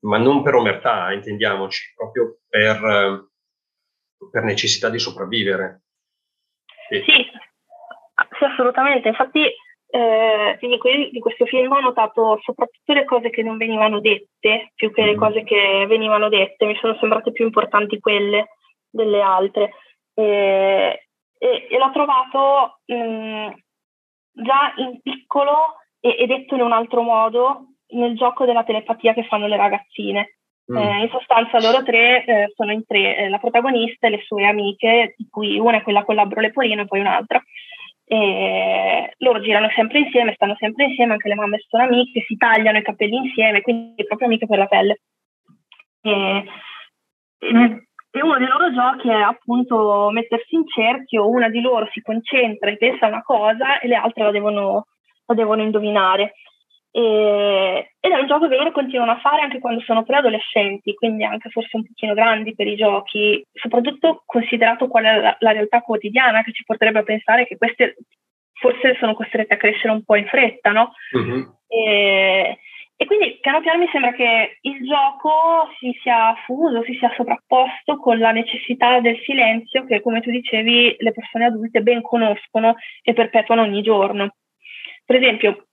[0.00, 3.28] ma non per omertà, intendiamoci, proprio per,
[4.30, 5.82] per necessità di sopravvivere.
[6.88, 7.02] E...
[7.04, 7.12] Sì,
[8.38, 9.08] sì, assolutamente.
[9.08, 9.44] Infatti,
[9.90, 15.02] eh, di questo film ho notato soprattutto le cose che non venivano dette, più che
[15.02, 15.06] mm.
[15.06, 18.48] le cose che venivano dette, mi sono sembrate più importanti quelle
[18.88, 19.72] delle altre.
[20.14, 21.06] E,
[21.38, 23.48] e, e l'ho trovato mh, mm,
[24.32, 29.24] già in piccolo e, e detto in un altro modo nel gioco della telepatia che
[29.24, 30.36] fanno le ragazzine.
[30.72, 30.76] Mm.
[30.76, 34.46] Eh, in sostanza loro tre eh, sono in tre, eh, la protagonista e le sue
[34.46, 37.42] amiche, di cui una è quella con l'abbro leporino e poi un'altra.
[38.12, 42.78] E loro girano sempre insieme, stanno sempre insieme, anche le mamme sono amiche, si tagliano
[42.78, 45.00] i capelli insieme, quindi proprio amiche per la pelle.
[46.02, 46.44] E,
[47.38, 52.70] e uno dei loro giochi è appunto mettersi in cerchio, una di loro si concentra
[52.70, 54.86] e pensa a una cosa e le altre la devono,
[55.26, 56.32] la devono indovinare.
[56.92, 61.24] E, ed è un gioco che loro continuano a fare anche quando sono preadolescenti, quindi
[61.24, 65.80] anche forse un pochino grandi per i giochi, soprattutto considerato qual è la, la realtà
[65.80, 67.96] quotidiana che ci porterebbe a pensare che queste
[68.60, 70.92] forse sono costrette a crescere un po' in fretta, no?
[71.12, 71.56] Uh-huh.
[71.66, 72.58] E,
[72.94, 77.96] e, quindi piano piano mi sembra che il gioco si sia fuso, si sia sovrapposto
[77.96, 83.14] con la necessità del silenzio che, come tu dicevi, le persone adulte ben conoscono e
[83.14, 84.34] perpetuano ogni giorno.
[85.06, 85.69] Per esempio,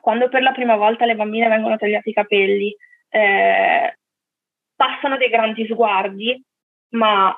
[0.00, 2.74] quando per la prima volta le bambine vengono tagliati i capelli,
[3.10, 3.96] eh,
[4.76, 6.40] passano dei grandi sguardi,
[6.90, 7.34] ma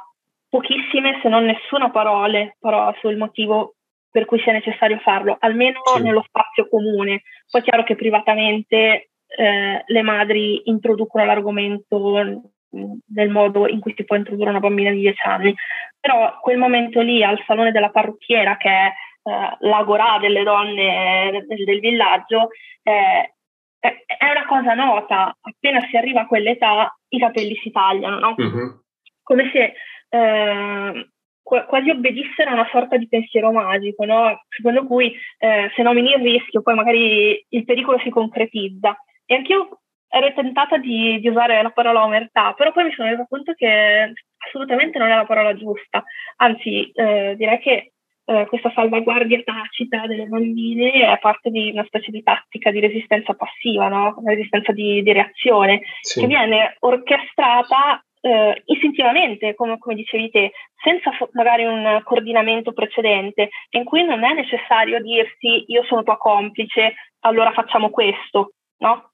[0.49, 3.75] pochissime, se non nessuna parola, parola sul motivo
[4.11, 6.03] per cui sia necessario farlo, almeno sì.
[6.03, 7.23] nello spazio comune.
[7.49, 14.05] Poi è chiaro che privatamente eh, le madri introducono l'argomento nel modo in cui si
[14.05, 15.55] può introdurre una bambina di 10 anni,
[15.99, 21.65] però quel momento lì al salone della parrucchiera che è eh, l'agorà delle donne del,
[21.65, 22.49] del villaggio,
[22.83, 23.35] eh,
[23.81, 28.35] è una cosa nota, appena si arriva a quell'età i capelli si tagliano, no?
[28.37, 28.83] uh-huh.
[29.23, 29.73] come se
[30.11, 31.09] eh,
[31.43, 34.43] quasi obbedissero a una sorta di pensiero magico, no?
[34.49, 38.97] secondo cui eh, se nomini il rischio poi magari il pericolo si concretizza.
[39.25, 43.27] E anch'io ero tentata di, di, usare la parola omertà, però poi mi sono resa
[43.29, 44.13] conto che
[44.47, 46.05] assolutamente non è la parola giusta,
[46.37, 47.93] anzi eh, direi che
[48.31, 53.35] eh, questa salvaguardia tacita delle bambine è parte di una specie di tattica di resistenza
[53.35, 54.14] passiva, no?
[54.19, 56.21] una resistenza di, di reazione, sì.
[56.21, 63.49] che viene orchestrata eh, istintivamente, come, come, dicevi te, senza fo- magari un coordinamento precedente,
[63.71, 69.11] in cui non è necessario dirsi io sono tua complice, allora facciamo questo, no?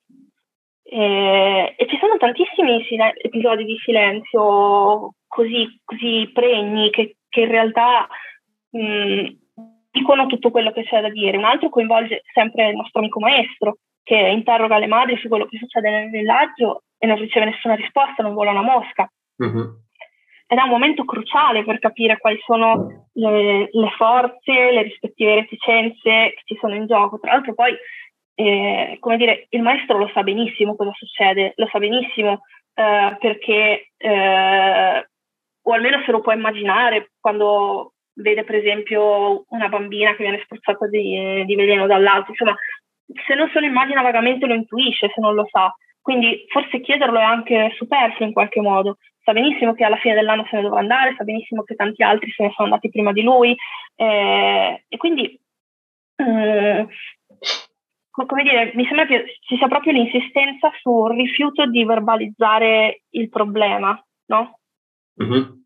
[0.82, 7.48] E, e ci sono tantissimi sil- episodi di silenzio così, così pregni che, che in
[7.48, 8.06] realtà
[8.76, 9.26] mh, mm,
[9.90, 11.36] dicono tutto quello che c'è da dire.
[11.36, 15.58] Un altro coinvolge sempre il nostro amico maestro, che interroga le madri su quello che
[15.58, 19.10] succede nel villaggio e non riceve nessuna risposta, non vola una mosca.
[19.38, 19.84] Uh-huh.
[20.48, 25.98] Ed è un momento cruciale per capire quali sono le, le, forze, le rispettive reticenze
[26.34, 27.18] che ci sono in gioco.
[27.18, 27.74] Tra l'altro poi,
[28.36, 32.42] eh, come dire, il maestro lo sa benissimo cosa succede, lo sa benissimo
[32.74, 35.08] eh, perché, eh,
[35.62, 40.86] o almeno se lo può immaginare, quando vede per esempio una bambina che viene spruzzata
[40.88, 42.56] di, di veleno dall'alto, insomma,
[43.26, 45.74] se non se lo immagina vagamente lo intuisce se non lo sa.
[46.00, 48.98] Quindi forse chiederlo è anche superfluo in qualche modo.
[49.22, 52.30] Sa benissimo che alla fine dell'anno se ne dovrà andare, sa benissimo che tanti altri
[52.30, 53.56] se ne sono andati prima di lui.
[53.96, 55.38] Eh, e quindi,
[56.16, 56.86] eh,
[58.10, 64.00] come dire, mi sembra che ci sia proprio l'insistenza sul rifiuto di verbalizzare il problema,
[64.26, 64.60] no?
[65.20, 65.65] Mm-hmm.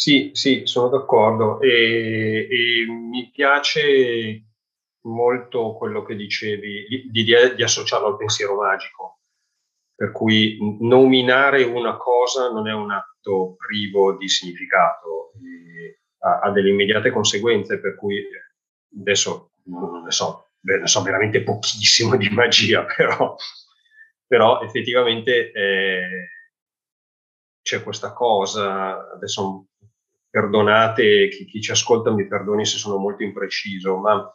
[0.00, 1.60] Sì, sì, sono d'accordo.
[1.60, 4.46] E, e, mi piace
[5.02, 9.20] molto quello che dicevi, di, di, di, associarlo al pensiero magico,
[9.94, 15.32] per cui nominare una cosa non è un atto privo di significato,
[16.20, 18.24] ha, ha, delle immediate conseguenze, per cui
[18.98, 23.36] adesso non ne so, ne so veramente pochissimo di magia, però,
[24.26, 26.28] però effettivamente eh,
[27.60, 29.66] c'è questa cosa, adesso
[30.30, 34.32] perdonate, chi, chi, ci ascolta mi perdoni se sono molto impreciso, ma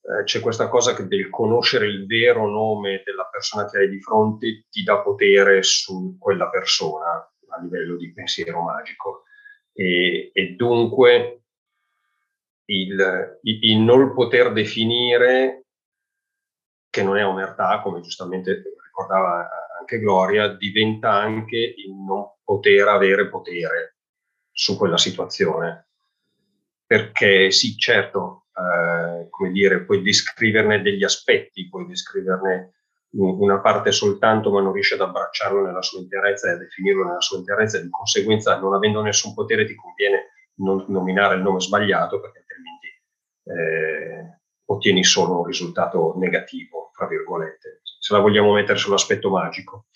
[0.00, 4.00] eh, c'è questa cosa che del conoscere il vero nome della persona che hai di
[4.00, 9.24] fronte ti dà potere su quella persona a livello di pensiero magico.
[9.72, 11.42] E, e dunque
[12.66, 15.66] il, il, non poter definire,
[16.88, 23.28] che non è omertà, come giustamente ricordava anche Gloria, diventa anche il non poter avere
[23.28, 23.95] potere
[24.56, 25.88] su quella situazione.
[26.86, 32.72] Perché sì, certo, eh, come dire, puoi descriverne degli aspetti, puoi descriverne
[33.10, 37.20] una parte soltanto, ma non riesci ad abbracciarlo nella sua interezza e a definirlo nella
[37.20, 42.20] sua interezza, di conseguenza, non avendo nessun potere, ti conviene non nominare il nome sbagliato,
[42.20, 42.86] perché altrimenti
[43.44, 49.86] eh, ottieni solo un risultato negativo, fra virgolette, se la vogliamo mettere sull'aspetto magico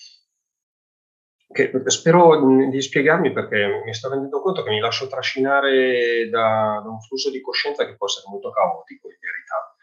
[1.53, 6.89] che spero di spiegarmi perché mi sto rendendo conto che mi lascio trascinare da, da,
[6.89, 9.77] un flusso di coscienza che può essere molto caotico in verità,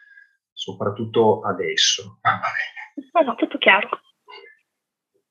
[0.52, 2.18] soprattutto adesso.
[3.12, 3.88] No, no, tutto chiaro.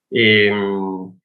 [0.07, 1.19] E, ehm,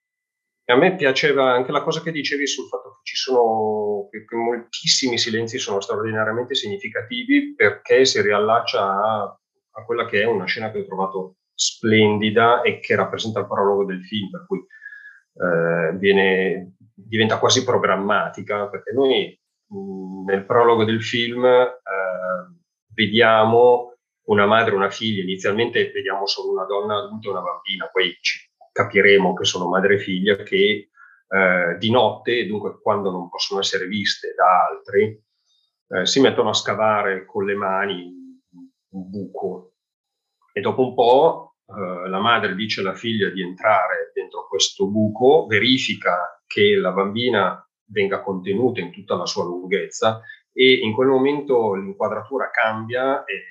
[0.64, 4.35] a me piaceva anche la cosa che dicevi sul fatto che ci sono che, che
[4.35, 10.72] moltissimi silenzi sono straordinariamente significativi perché si riallaccia a, a quella che è una scena
[10.72, 14.66] che ho trovato splendida e che rappresenta il prologo del film, per cui
[15.35, 19.38] eh, viene, diventa quasi programmatica, perché noi
[20.27, 21.73] nel prologo del film eh,
[22.95, 27.88] vediamo una madre e una figlia, inizialmente vediamo solo una donna adulta e una bambina,
[27.90, 28.14] poi
[28.73, 30.90] capiremo che sono madre e figlia che
[31.29, 35.21] eh, di notte, dunque quando non possono essere viste da altri,
[35.88, 38.40] eh, si mettono a scavare con le mani
[38.90, 39.73] un buco.
[40.53, 45.46] E dopo un po' eh, la madre dice alla figlia di entrare dentro questo buco,
[45.46, 50.20] verifica che la bambina venga contenuta in tutta la sua lunghezza
[50.53, 53.44] e in quel momento l'inquadratura cambia e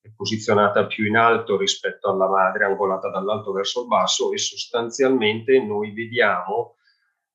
[0.00, 5.60] è posizionata più in alto rispetto alla madre, angolata dall'alto verso il basso e sostanzialmente
[5.60, 6.76] noi vediamo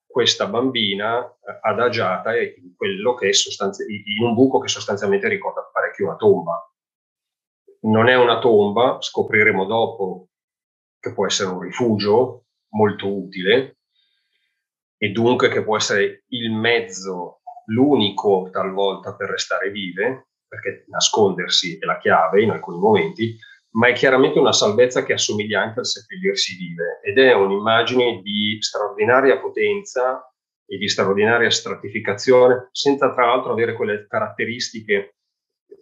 [0.06, 5.69] questa bambina eh, adagiata in, quello che è sostanzi- in un buco che sostanzialmente ricorda
[5.71, 6.73] parecchio una tomba.
[7.84, 10.30] Non è una tomba, scopriremo dopo
[11.00, 13.78] che può essere un rifugio molto utile
[14.98, 21.86] e dunque che può essere il mezzo, l'unico talvolta per restare vive, perché nascondersi è
[21.86, 23.38] la chiave in alcuni momenti,
[23.72, 28.58] ma è chiaramente una salvezza che assomiglia anche al seppellirsi vive ed è un'immagine di
[28.62, 30.26] straordinaria potenza
[30.65, 35.15] e di straordinaria stratificazione, senza tra l'altro avere quelle caratteristiche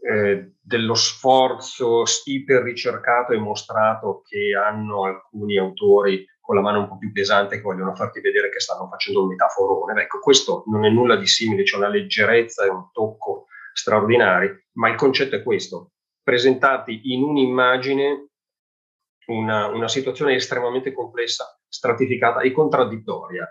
[0.01, 6.87] eh, dello sforzo iper ricercato e mostrato che hanno alcuni autori con la mano un
[6.87, 10.01] po' più pesante che vogliono farti vedere che stanno facendo un metaforone.
[10.01, 14.89] Ecco, questo non è nulla di simile, c'è una leggerezza e un tocco straordinari, ma
[14.89, 15.91] il concetto è questo
[16.23, 18.27] presentati in un'immagine
[19.27, 23.47] una, una situazione estremamente complessa, stratificata e contraddittoria,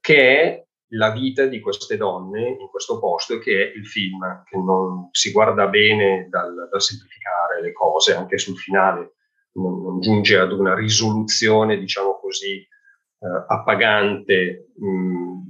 [0.00, 4.56] che è la vita di queste donne in questo posto che è il film, che
[4.56, 9.16] non si guarda bene dal, dal semplificare le cose, anche sul finale
[9.56, 14.68] non, non, giunge ad una risoluzione, diciamo così, eh, appagante.
[14.76, 15.48] Mh, mm,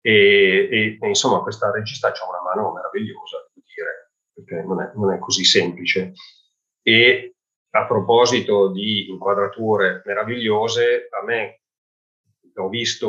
[0.00, 4.92] e, e, e, insomma questa regista ha una mano meravigliosa, devo dire perché non è,
[4.94, 6.12] non è così semplice.
[6.82, 7.34] E
[7.70, 11.62] a proposito di inquadrature meravigliose, a me
[12.54, 13.08] ho visto,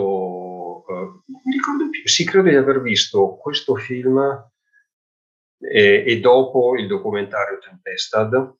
[0.87, 4.19] eh, mi ricordo più, sì, credo di aver visto questo film
[5.59, 8.55] e, e dopo il documentario Tempestad.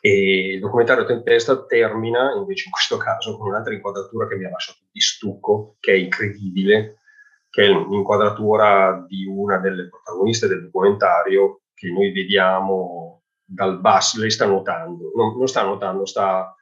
[0.00, 4.50] E il documentario Tempestad termina invece in questo caso con un'altra inquadratura che mi ha
[4.50, 6.98] lasciato di stucco, che è incredibile,
[7.50, 14.30] che è l'inquadratura di una delle protagoniste del documentario che noi vediamo dal basso, lei
[14.30, 16.54] sta nuotando, non, non sta nuotando, sta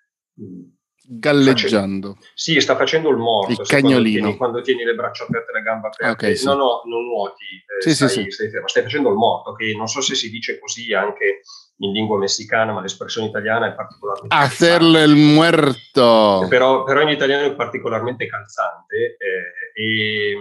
[1.07, 2.15] galleggiando.
[2.15, 3.63] Facendo, sì, sta facendo il morto.
[3.63, 4.01] Il cagnolino.
[4.01, 6.13] Quando tieni, quando tieni, le braccia aperte, le gambe aperte.
[6.13, 6.45] Okay, sì.
[6.47, 9.87] No, no, non nuoti, eh, sì, stai, sì, stai, stai, facendo il morto, che non
[9.87, 11.43] so se si dice così anche
[11.79, 16.47] in lingua messicana, ma l'espressione italiana è particolarmente Hacerle il muerto.
[16.49, 20.37] Però, però, in italiano è particolarmente calzante eh, e,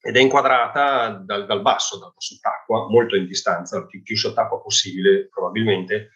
[0.00, 5.28] ed è inquadrata dal, dal basso, dal sott'acqua, molto in distanza, più, più sott'acqua possibile
[5.28, 6.10] probabilmente,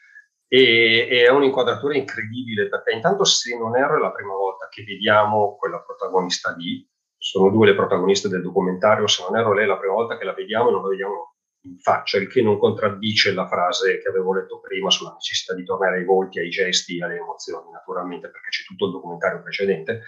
[0.52, 4.82] e, e, è un'inquadratura incredibile perché intanto se non erro è la prima volta che
[4.82, 6.84] vediamo quella protagonista lì,
[7.16, 10.24] sono due le protagoniste del documentario, se non erro lei è la prima volta che
[10.24, 14.08] la vediamo e non la vediamo in faccia, il che non contraddice la frase che
[14.08, 18.48] avevo letto prima sulla necessità di tornare ai volti, ai gesti, alle emozioni, naturalmente, perché
[18.48, 20.02] c'è tutto il documentario precedente,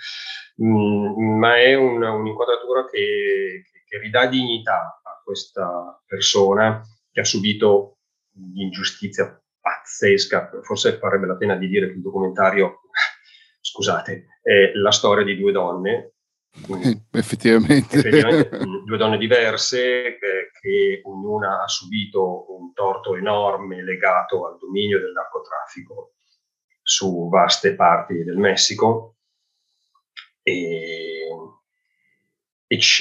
[0.61, 7.99] mm, ma è un, un'inquadratura che, che ridà dignità a questa persona che ha subito
[8.55, 12.81] l'ingiustizia pazzesca, forse farebbe la pena di dire che il documentario,
[13.61, 16.15] scusate, è la storia di due donne
[17.13, 17.97] effettivamente.
[17.97, 18.59] effettivamente.
[18.85, 25.13] due donne diverse che, che, ognuna ha subito un torto enorme legato al dominio del
[25.13, 26.15] narcotraffico
[26.83, 29.17] su vaste parti del Messico
[30.43, 31.12] e,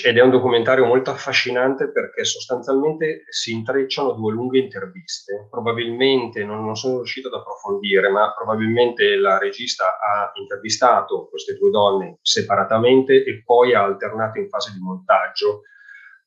[0.04, 5.48] ed è un documentario molto affascinante perché sostanzialmente si intrecciano due lunghe interviste.
[5.50, 11.70] Probabilmente, non, non, sono riuscito ad approfondire, ma probabilmente la regista ha intervistato queste due
[11.70, 15.62] donne separatamente e poi ha alternato in fase di montaggio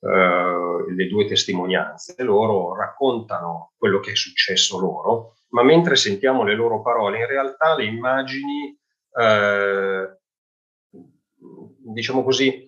[0.00, 2.14] eh, le due testimonianze.
[2.22, 7.74] Loro raccontano quello che è successo loro, ma mentre sentiamo le loro parole, in realtà
[7.74, 8.78] le immagini,
[9.20, 10.18] eh,
[11.92, 12.63] diciamo così,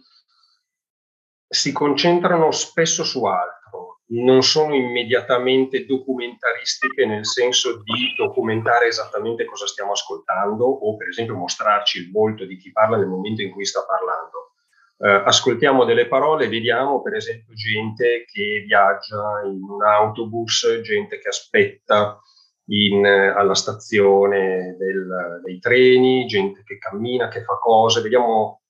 [1.56, 9.66] si concentrano spesso su altro, non sono immediatamente documentaristiche nel senso di documentare esattamente cosa
[9.66, 13.64] stiamo ascoltando o per esempio mostrarci il volto di chi parla nel momento in cui
[13.64, 14.52] sta parlando.
[14.98, 21.28] Eh, ascoltiamo delle parole, vediamo per esempio gente che viaggia in un autobus, gente che
[21.28, 22.20] aspetta
[22.68, 28.60] in, alla stazione del, dei treni, gente che cammina, che fa cose, vediamo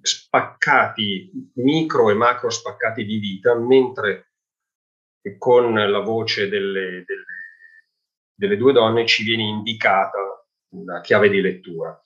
[0.00, 4.32] spaccati, micro e macro spaccati di vita, mentre
[5.36, 7.24] con la voce delle, delle,
[8.34, 12.00] delle due donne ci viene indicata una chiave di lettura.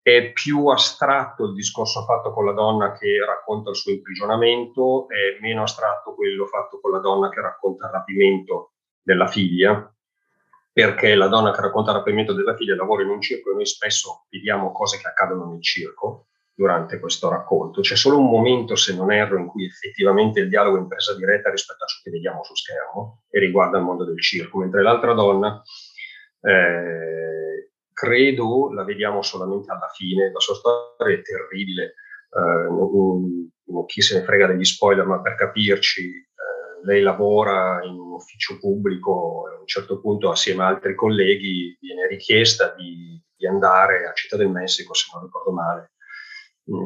[0.00, 5.38] È più astratto il discorso fatto con la donna che racconta il suo imprigionamento, è
[5.40, 9.92] meno astratto quello fatto con la donna che racconta il rapimento della figlia,
[10.72, 13.66] perché la donna che racconta il rapimento della figlia lavora in un circo e noi
[13.66, 16.27] spesso vediamo cose che accadono nel circo
[16.58, 17.82] durante questo racconto.
[17.82, 21.14] C'è solo un momento, se non erro, in cui effettivamente il dialogo è in presa
[21.14, 24.82] diretta rispetto a ciò che vediamo su schermo e riguarda il mondo del circo, mentre
[24.82, 25.62] l'altra donna,
[26.40, 33.84] eh, credo, la vediamo solamente alla fine, la sua storia è terribile, eh, non, non,
[33.84, 38.58] chi se ne frega degli spoiler, ma per capirci, eh, lei lavora in un ufficio
[38.58, 44.08] pubblico e a un certo punto assieme a altri colleghi viene richiesta di, di andare
[44.08, 45.92] a Città del Messico, se non ricordo male,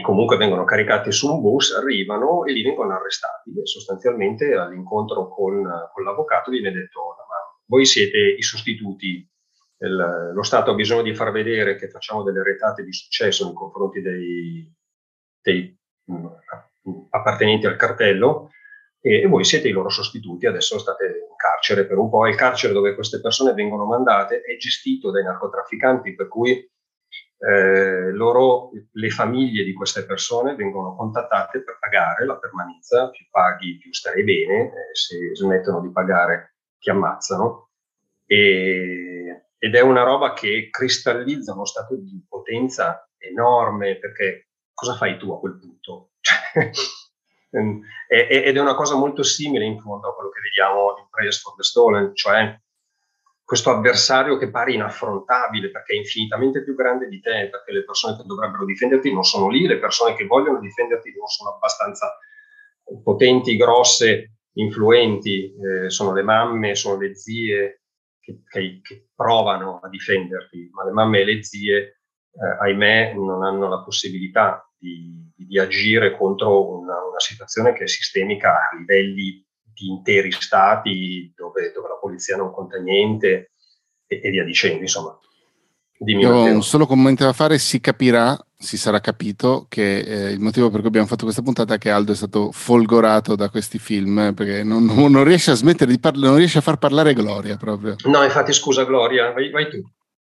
[0.03, 3.51] comunque vengono caricati su un bus, arrivano e lì vengono arrestati.
[3.51, 5.63] E sostanzialmente all'incontro con,
[5.93, 9.29] con l'avvocato viene detto ma voi siete i sostituti,
[9.79, 13.55] il, lo Stato ha bisogno di far vedere che facciamo delle retate di successo nei
[13.55, 14.73] confronti dei,
[15.41, 18.51] dei mh, mm, appartenenti al cartello
[19.01, 22.37] e, e, voi siete i loro sostituti, adesso state in carcere per un po', il
[22.37, 26.71] carcere dove queste persone vengono mandate è gestito dai narcotrafficanti per cui
[27.45, 33.79] eh, loro, le famiglie di queste persone vengono contattate per pagare la permanenza, più paghi
[33.79, 37.71] più stai bene, eh, se smettono di pagare ti ammazzano.
[38.27, 45.19] E, ed è una roba che cristallizza uno stato di potenza enorme, perché cosa fai
[45.19, 46.11] tu a quel punto?
[47.51, 51.55] ed è una cosa molto simile in fondo a quello che vediamo in Praise for
[51.57, 52.57] the Stolen, cioè
[53.45, 58.17] questo avversario che pare inaffrontabile perché è infinitamente più grande di te, perché le persone
[58.17, 62.17] che dovrebbero difenderti non sono lì, le persone che vogliono difenderti non sono abbastanza
[63.03, 67.83] potenti, grosse, influenti, eh, sono le mamme, sono le zie
[68.21, 73.43] che, che, che, provano a difenderti, ma le mamme e le zie, eh, ahimè, non
[73.43, 79.45] hanno la possibilità di, di agire contro una, una situazione che è sistemica a livelli
[79.75, 83.53] di interi stati dove, dove la polizia non conta niente
[84.07, 85.19] e, e via dicendo, insomma.
[86.03, 90.31] Dimmi, Io ho un solo commento da fare, si capirà, si sarà capito che eh,
[90.33, 93.49] il motivo per cui abbiamo fatto questa puntata è che Aldo è stato folgorato da
[93.49, 96.79] questi film, eh, perché non, non, riesce a smettere di parlare, non riesce a far
[96.79, 97.95] parlare Gloria proprio.
[98.07, 99.79] No, infatti scusa Gloria, vai, vai tu.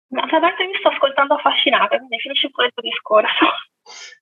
[0.09, 3.45] Ma tra l'altro mi sto ascoltando affascinata, quindi finisci pure il tuo discorso.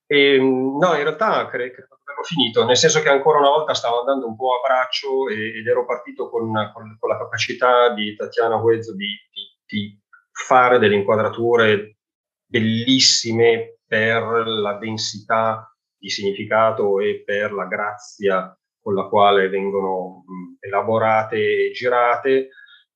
[0.05, 3.99] E, ehm, no, in realtà credo avevo finito, nel senso che ancora una volta stavo
[3.99, 8.55] andando un po' a braccio ed ero partito con, con, con, la capacità di Tatiana
[8.55, 10.01] Huezzo di, di, di
[10.31, 11.97] fare delle inquadrature
[12.45, 20.23] bellissime per la densità di significato e per la grazia con la quale vengono
[20.59, 22.49] elaborate e girate.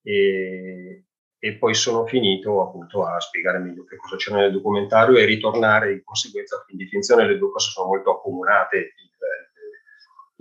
[0.03, 1.05] E,
[1.43, 5.91] e poi sono finito appunto a spiegare meglio che cosa c'era nel documentario e ritornare
[5.91, 8.93] di conseguenza in definizione le due cose sono molto accomunate,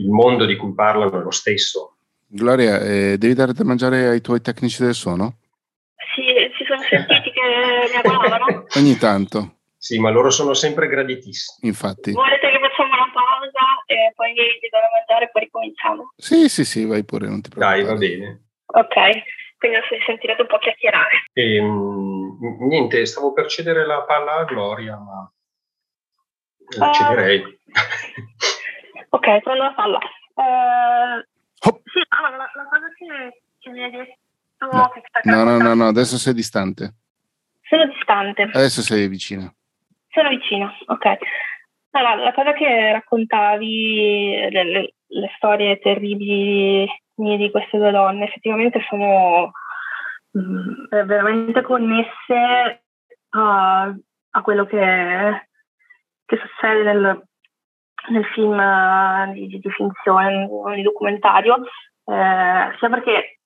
[0.00, 1.96] il, mondo di cui parlano è lo stesso.
[2.26, 5.38] Gloria, eh, devi dare da mangiare ai tuoi tecnici del suono?
[6.14, 6.22] Sì,
[6.56, 7.40] si sono sentiti che
[7.90, 8.66] mi agolavano.
[8.76, 9.56] Ogni tanto.
[9.76, 11.68] Sì, ma loro sono sempre graditissimi.
[11.68, 12.12] Infatti.
[12.12, 16.12] Volete che facciamo una pausa e poi gli do da mangiare e poi ricominciamo?
[16.16, 17.82] Sì, sì, sì, vai pure, non ti preoccupare.
[17.82, 18.42] Dai, va bene.
[18.66, 21.26] Ok quindi adesso sentirete un po' chiacchierare.
[21.34, 25.30] E, ehm, niente, stavo per cedere la palla a Gloria, ma
[26.78, 27.60] la uh, cederei.
[29.10, 29.98] ok, prendo la palla.
[30.34, 31.80] Oh.
[31.84, 34.18] Sì, allora, la, la, cosa che, che mi hai detto...
[34.60, 34.92] No.
[35.22, 36.94] No, no, no, no, adesso sei distante.
[37.62, 38.42] Sono distante.
[38.42, 39.50] Adesso sei vicina.
[40.08, 41.16] Sono vicina, ok.
[41.92, 48.80] Allora, la cosa che raccontavi, le, le, le storie terribili di queste due donne effettivamente
[48.88, 49.50] sono
[50.30, 52.84] mh, mm, veramente connesse
[53.30, 53.94] a,
[54.30, 55.48] a quello che,
[56.24, 57.28] che, succede nel,
[58.08, 58.56] nel film
[59.32, 61.56] di, di, finzione, di documentario,
[62.04, 63.38] eh, sia perché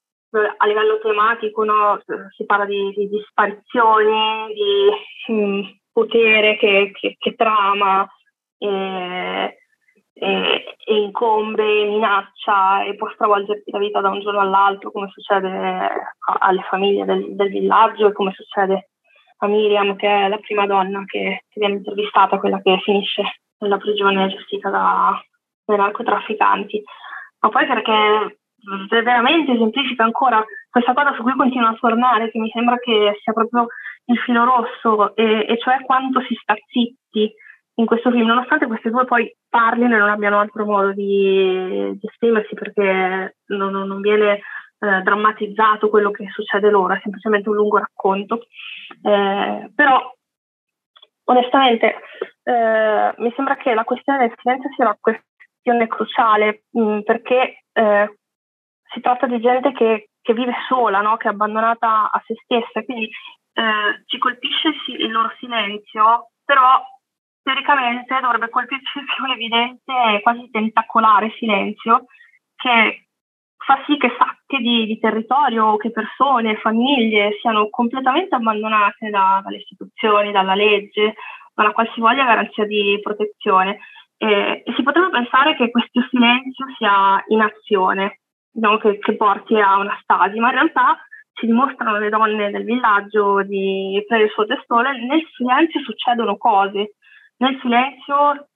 [0.57, 2.00] a livello tematico no,
[2.36, 8.09] si parla di, di, di sparizioni, di mh, mm, potere che, che, che trama.
[8.59, 9.59] E,
[10.14, 15.88] e, e incombe, minaccia e può stravolgerti la vita da un giorno all'altro, come succede
[16.38, 18.90] alle famiglie del, del villaggio e come succede
[19.38, 23.78] a Miriam, che è la prima donna che, che viene intervistata, quella che finisce nella
[23.78, 25.20] prigione gestita da,
[25.64, 26.82] dai narcotrafficanti.
[27.40, 28.38] Ma poi perché
[28.88, 33.32] veramente esemplifica ancora questa cosa su cui continua a tornare, che mi sembra che sia
[33.32, 33.66] proprio
[34.06, 37.32] il filo rosso, e, e cioè quanto si sta zitti
[37.76, 42.06] in questo film, nonostante queste due poi parlino e non abbiano altro modo di, di
[42.06, 44.40] esprimersi perché non, non viene
[44.78, 48.46] eh, drammatizzato quello che succede loro, è semplicemente un lungo racconto.
[49.02, 50.12] Eh, però
[51.24, 52.00] onestamente
[52.42, 57.64] eh, mi sembra che la questione del silenzio sia una questione cruciale mh, mm, perché
[57.72, 58.18] eh,
[58.92, 61.16] si tratta di gente che, che vive sola, no?
[61.16, 63.08] che è abbandonata a se stessa, quindi
[63.54, 66.82] eh, ci colpisce il, loro silenzio, però
[67.42, 72.06] teoricamente dovrebbe colpirci più l'evidente e quasi tentacolare silenzio
[72.56, 73.03] che
[73.64, 79.56] fa sì che sacche di, di territorio, che persone, famiglie siano completamente abbandonate da, dalle
[79.56, 81.14] istituzioni, dalla legge,
[81.54, 83.78] dalla qualsivoglia garanzia di protezione.
[84.16, 88.20] E, e si potrebbe pensare che questo silenzio sia inazione,
[88.60, 88.78] no?
[88.78, 90.98] che, che porti a una stasi, ma in realtà
[91.32, 96.94] ci dimostrano le donne del villaggio di Prairie Sotestole, nel silenzio succedono cose,
[97.38, 98.48] nel silenzio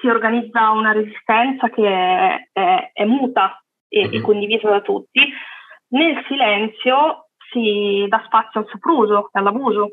[0.00, 4.14] si organizza una resistenza che è, è, è muta e, mm-hmm.
[4.14, 5.20] e, condivisa da tutti,
[5.88, 9.90] nel silenzio si dà spazio al sopruso e all'abuso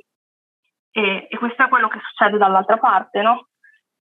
[0.91, 3.47] e, e, questo è quello che succede dall'altra parte, no?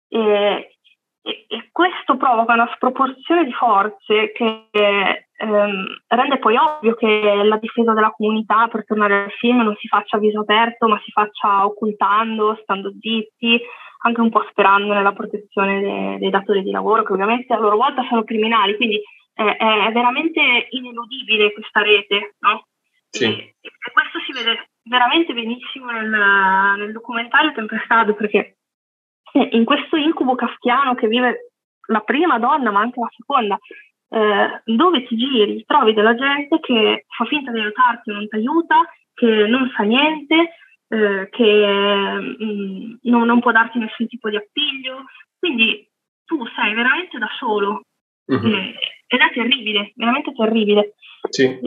[0.09, 0.77] E,
[1.23, 7.57] e, e questo provoca una sproporzione di forze che ehm, rende poi ovvio che la
[7.57, 11.11] difesa della comunità, per tornare al film, non si faccia a viso aperto, ma si
[11.11, 13.61] faccia occultando, stando zitti,
[14.03, 17.77] anche un po' sperando nella protezione dei, dei datori di lavoro, che ovviamente a loro
[17.77, 19.03] volta sono criminali, quindi
[19.35, 22.67] eh, è veramente ineludibile questa rete, no?
[23.11, 23.25] Sì.
[23.25, 28.57] E, e, questo si vede veramente benissimo nel, nel documentario Tempestado, perché
[29.33, 31.51] in questo incubo kafkiano che vive
[31.89, 33.59] la prima donna, ma anche la seconda,
[34.09, 38.83] eh, dove ti giri, trovi della gente che fa finta di aiutarti, non ti aiuta,
[39.13, 40.55] che non sa niente,
[40.89, 45.05] eh, che mh, mm, non, non, può darti nessun tipo di appiglio.
[45.39, 45.89] Quindi
[46.25, 47.83] tu sei veramente da solo
[48.27, 48.47] uh-huh.
[48.47, 48.75] eh,
[49.15, 50.95] ed è terribile, veramente terribile.
[51.31, 51.59] Sì.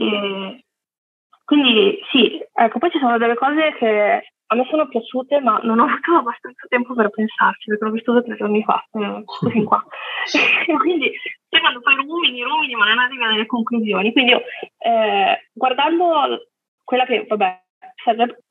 [1.44, 5.78] quindi sì, ecco, poi ci sono delle cose che a me sono piaciute, ma non
[5.78, 9.24] ho avuto abbastanza tempo per pensarci, perché l'ho visto due o tre giorni fa, eh,
[9.50, 9.84] fin qua.
[10.80, 11.12] quindi,
[11.48, 14.12] sai quando poi rumini, rumini, ma non arrivi a delle conclusioni.
[14.12, 14.42] Quindi io,
[14.78, 16.48] eh, guardando
[16.82, 17.62] quella che, vabbè,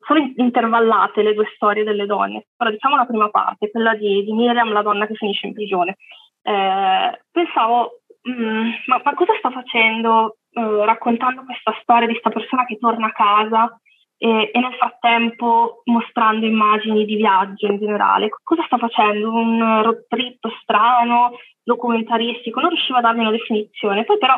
[0.06, 2.46] sono intervallate le due storie delle donne.
[2.58, 5.96] Ora diciamo la prima parte, quella di, di Miriam, la donna che finisce in prigione.
[6.42, 12.30] Eh, pensavo, mh, mm, ma, ma, cosa sta facendo eh, raccontando questa storia di questa
[12.30, 13.80] persona che torna a casa
[14.16, 18.28] e, e, nel frattempo mostrando immagini di viaggio in generale.
[18.42, 19.30] Cosa sta facendo?
[19.30, 22.60] Un road trip strano, documentaristico?
[22.60, 24.04] Non riuscivo a darmi una definizione.
[24.04, 24.36] Poi però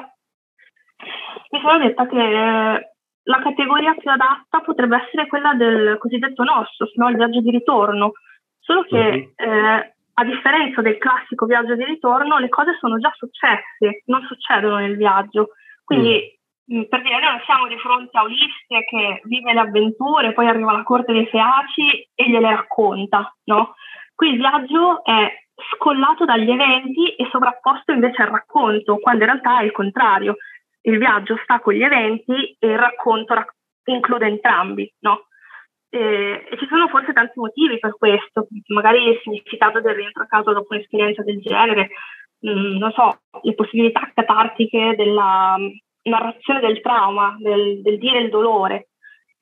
[1.50, 7.08] mi sono detta che la categoria più adatta potrebbe essere quella del cosiddetto Nostos, no?
[7.08, 8.12] il viaggio di ritorno,
[8.58, 9.50] solo che uh-huh.
[9.50, 14.76] eh, a differenza del classico viaggio di ritorno le cose sono già successe, non succedono
[14.78, 15.50] nel viaggio.
[15.84, 16.38] Quindi
[16.72, 20.46] Mm, per dire, noi non siamo di fronte a Ulisse che vive le avventure, poi
[20.46, 23.74] arriva alla corte dei Feaci e gliele racconta, no?
[24.14, 29.60] Qui il viaggio è scollato dagli eventi e sovrapposto invece al racconto, quando in realtà
[29.60, 30.36] è il contrario.
[30.82, 33.54] Il viaggio sta con gli eventi e il racconto rac-
[33.84, 35.26] include entrambi, no?
[35.90, 40.26] E, e, ci sono forse tanti motivi per questo, magari il significato del rientro a
[40.26, 41.90] casa dopo un'esperienza del genere,
[42.38, 45.56] mh, mm, non so, le possibilità catartiche della,
[46.02, 48.88] narrazione del trauma, del, del dire il dolore,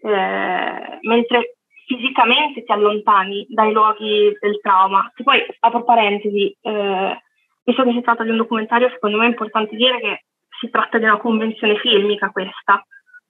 [0.01, 5.11] eh, mentre fisicamente ti allontani dai luoghi del trauma.
[5.15, 7.23] Che poi, apro parentesi, eh,
[7.65, 10.25] visto che si tratta di un documentario, secondo me è importante dire che
[10.61, 12.85] si tratta di una convenzione filmica questa,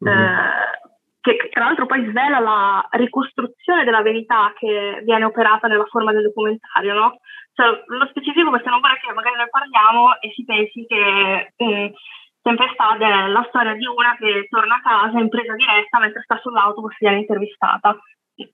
[0.04, 0.18] mm-hmm.
[0.18, 0.80] eh,
[1.20, 6.22] che tra l'altro poi svela la ricostruzione della verità che viene operata nella forma del
[6.22, 7.18] documentario, no?
[7.52, 11.92] Cioè, lo specifico perché non vorrei che magari ne parliamo e si pensi che eh,
[12.40, 16.38] sempre stata la storia di una che torna a casa in presa diretta mentre sta
[16.38, 17.98] sull'autobus e viene intervistata.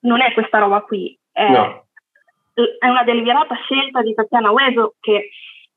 [0.00, 1.84] Non è questa roba qui, è, no.
[2.54, 5.28] è una deliberata scelta di Tatiana Ueso che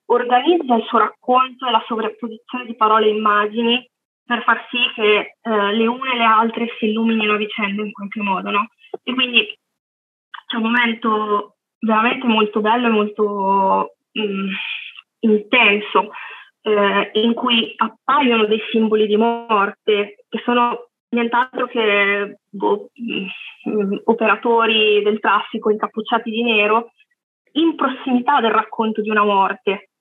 [0.06, 3.90] organizza il suo racconto e la sovrapposizione di parole e immagini
[4.28, 7.94] per far sì che eh, le une e le altre si illuminino a vicenda in
[7.94, 8.68] qualche modo, no?
[9.02, 9.58] E quindi
[10.46, 14.50] c'è un momento veramente molto bello e molto mh, mm,
[15.20, 16.12] intenso
[16.62, 23.98] eh, in cui appaiono dei simboli di morte che sono nient'altro che boh, mh, mm,
[24.04, 26.92] operatori del traffico incappucciati di nero
[27.54, 29.92] in prossimità del racconto di una morte.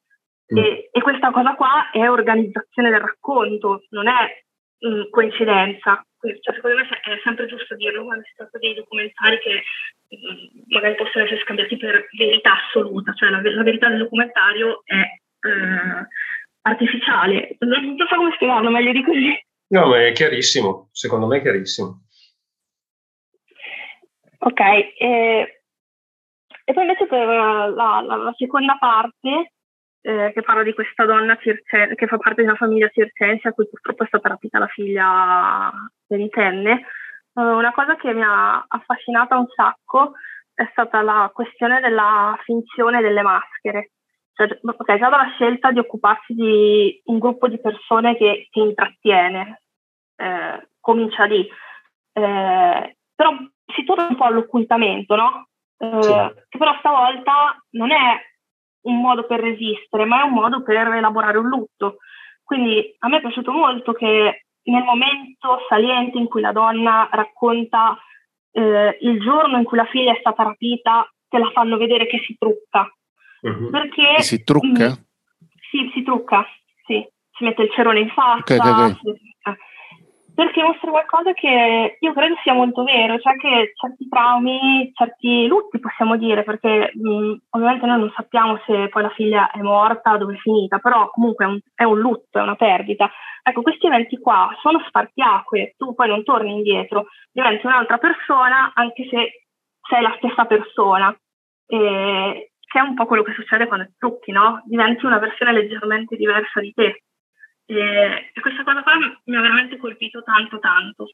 [0.53, 0.59] Mm.
[0.59, 4.44] E, e, questa cosa qua è organizzazione del racconto, non è
[4.78, 6.05] mh, mm, coincidenza.
[6.20, 9.62] Cioè, secondo me è sempre giusto dirlo quando si tratta dei documentari che
[10.09, 15.01] mh, magari possono essere scambiati per verità assoluta, cioè la, la verità del documentario è
[15.01, 16.07] eh,
[16.62, 17.57] artificiale.
[17.61, 19.44] Non so come spiegarlo meglio di così.
[19.68, 22.03] No, ma è chiarissimo, secondo me è chiarissimo.
[24.38, 25.62] Ok, e,
[26.64, 29.55] e poi invece per la, la, la seconda parte,
[30.07, 33.52] eh, che parla di questa donna circense, che fa parte di una famiglia circense a
[33.52, 35.72] cui purtroppo è stata rapita la figlia
[36.07, 36.86] ventenne,
[37.34, 40.12] eh, una cosa che mi ha affascinata un sacco
[40.54, 43.90] è stata la questione della finzione delle maschere.
[44.32, 49.62] Cioè, okay, già dalla scelta di occuparsi di un gruppo di persone che, che intrattiene,
[50.14, 51.48] eh, comincia lì.
[52.12, 53.32] Eh, però
[53.74, 55.48] si torna un po' all'occultamento, no?
[55.78, 56.12] Eh, sì.
[56.48, 58.34] Che però stavolta non è
[58.87, 61.99] un modo per resistere, ma è un modo per elaborare un lutto.
[62.43, 67.99] Quindi a me è piaciuto molto che nel momento saliente in cui la donna racconta
[68.53, 72.22] eh, il giorno in cui la figlia è stata rapita, te la fanno vedere che
[72.26, 72.89] si trucca.
[73.43, 73.70] Uh-huh.
[73.70, 74.89] Perché si trucca?
[74.89, 76.47] Mh, mm, sì, si trucca,
[76.87, 77.07] sì.
[77.32, 78.55] Si mette il cerone in faccia.
[78.55, 79.36] Okay, okay, okay
[80.37, 85.80] perché mostra qualcosa che io credo sia molto vero, cioè che certi traumi, certi lutti
[85.80, 90.34] possiamo dire, perché mh, ovviamente noi non sappiamo se poi la figlia è morta, dove
[90.34, 93.11] è finita, però comunque è un, è un, lutto, è una perdita.
[93.43, 99.09] Ecco, questi eventi qua sono spartiacque, tu poi non torni indietro, diventi un'altra persona anche
[99.09, 99.47] se
[99.89, 101.18] sei la stessa persona.
[101.66, 104.61] E, che è un po' quello che succede quando trucchi, no?
[104.66, 107.05] Diventi una versione leggermente diversa di te.
[107.66, 111.10] E, questa cosa qua mi ha veramente colpito tanto tanto.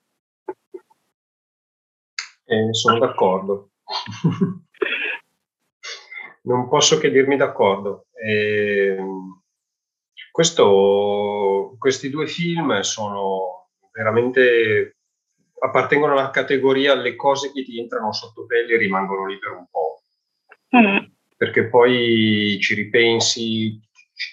[2.44, 3.70] Eh, sono d'accordo.
[6.42, 8.06] non posso che dirmi d'accordo.
[8.12, 8.96] Eh,
[10.30, 14.96] questo, questi due film sono veramente
[15.62, 19.66] appartengono alla categoria le cose che ti entrano sotto pelle e rimangono lì per un
[19.70, 20.02] po'.
[20.76, 21.10] Mm.
[21.36, 23.80] Perché poi ci ripensi,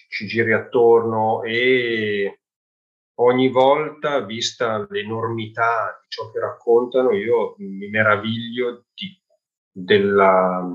[0.10, 2.40] ci giri attorno e
[3.20, 9.22] ogni volta, vista l'enormità di ciò che raccontano, io mi meraviglio di,
[9.72, 10.66] della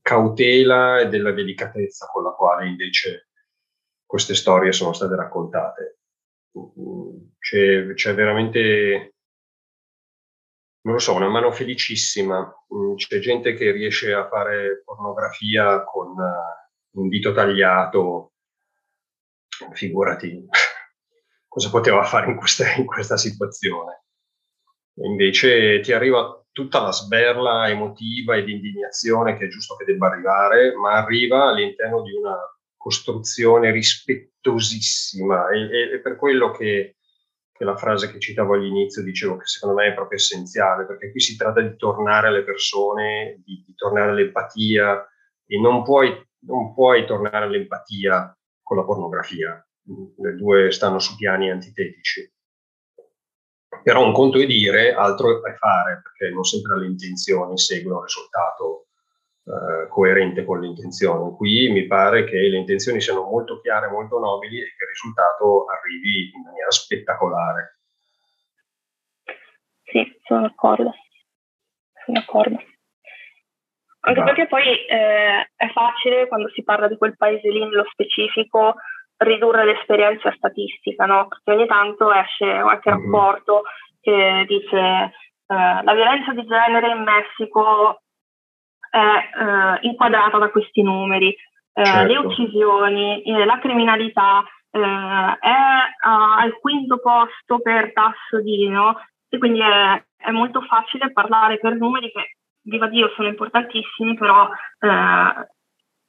[0.00, 3.28] cautela e della delicatezza con la quale invece
[4.04, 5.98] queste storie sono state raccontate.
[7.38, 9.14] C'è, c'è veramente,
[10.82, 12.50] non lo so, una mano felicissima.
[12.94, 16.14] C'è gente che riesce a fare pornografia con
[16.96, 18.32] un dito tagliato
[19.72, 20.46] figurati
[21.48, 24.04] cosa poteva fare in questa, in questa situazione.
[24.98, 30.08] Invece ti arriva tutta la sberla emotiva e di indignazione che è giusto che debba
[30.08, 32.34] arrivare, ma arriva all'interno di una
[32.76, 35.48] costruzione rispettosissima.
[35.48, 36.96] E, e per quello che,
[37.52, 41.20] che, la frase che citavo all'inizio dicevo che secondo me è proprio essenziale, perché qui
[41.20, 45.06] si tratta di tornare alle persone, di, di tornare all'empatia
[45.46, 48.35] e non puoi, non puoi tornare all'empatia
[48.66, 49.64] con la pornografia.
[50.18, 52.28] Le due stanno su piani antitetici.
[53.84, 58.06] Però un conto è dire, altro è fare, perché non sempre le intenzioni seguono il
[58.06, 58.88] risultato
[59.44, 61.36] eh, coerente con l'intenzione.
[61.36, 65.66] Qui mi pare che le intenzioni siano molto chiare, molto nobili e che il risultato
[65.66, 67.78] arrivi in maniera spettacolare.
[69.84, 70.90] Sì, sono d'accordo.
[72.04, 72.58] Sono d'accordo.
[74.06, 78.76] Anche perché poi eh, è facile quando si parla di quel paese lì nello specifico
[79.16, 81.26] ridurre l'esperienza statistica, no?
[81.26, 83.02] Perché ogni tanto esce qualche mm-hmm.
[83.02, 83.62] rapporto
[84.00, 85.12] che dice eh,
[85.82, 88.02] la violenza di genere in Messico
[88.88, 91.34] è eh, inquadrata da questi numeri,
[91.72, 92.12] eh, certo.
[92.12, 94.80] le uccisioni, eh, la criminalità eh,
[95.40, 95.56] è
[96.00, 99.00] al quinto posto per tasso di, no?
[99.28, 102.36] E quindi è, è molto facile parlare per numeri che
[102.66, 105.48] viva Dio, sono importantissimi, però, eh,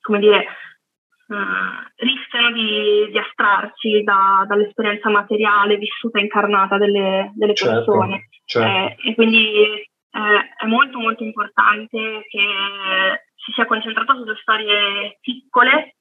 [0.02, 7.54] come dire, eh, rischiano di, di astrarci da, dall'esperienza materiale vissuta e incarnata delle, delle
[7.54, 8.30] certo, persone.
[8.46, 9.02] Certo.
[9.04, 15.96] Eh, e quindi eh, è molto molto importante che si sia concentrato sulle storie piccole,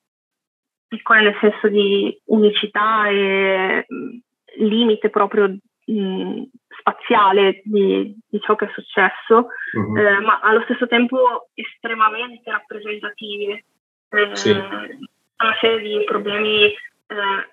[0.88, 5.48] piccole nel senso di unicità e mh, limite proprio
[5.86, 6.42] mh,
[6.87, 9.97] spaziale di, di, ciò che è successo, uh-huh.
[9.97, 13.64] eh, ma allo stesso tempo estremamente rappresentativi.
[14.09, 14.51] Eh, sì.
[14.53, 16.76] Una serie di problemi eh,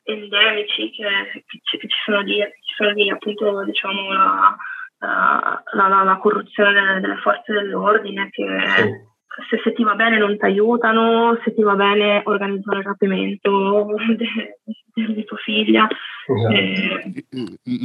[0.03, 4.55] endemici che, che, ci, che, ci, sono lì, ci sono lì appunto diciamo la,
[4.99, 8.45] la, la, la corruzione delle, delle, forze dell'ordine che
[8.77, 9.11] sì
[9.49, 13.87] se, se, ti va bene non ti aiutano, se ti va bene organizzano il rapimento
[14.93, 15.87] di tua figlia.
[16.25, 16.53] Esatto.
[16.53, 17.25] Eh,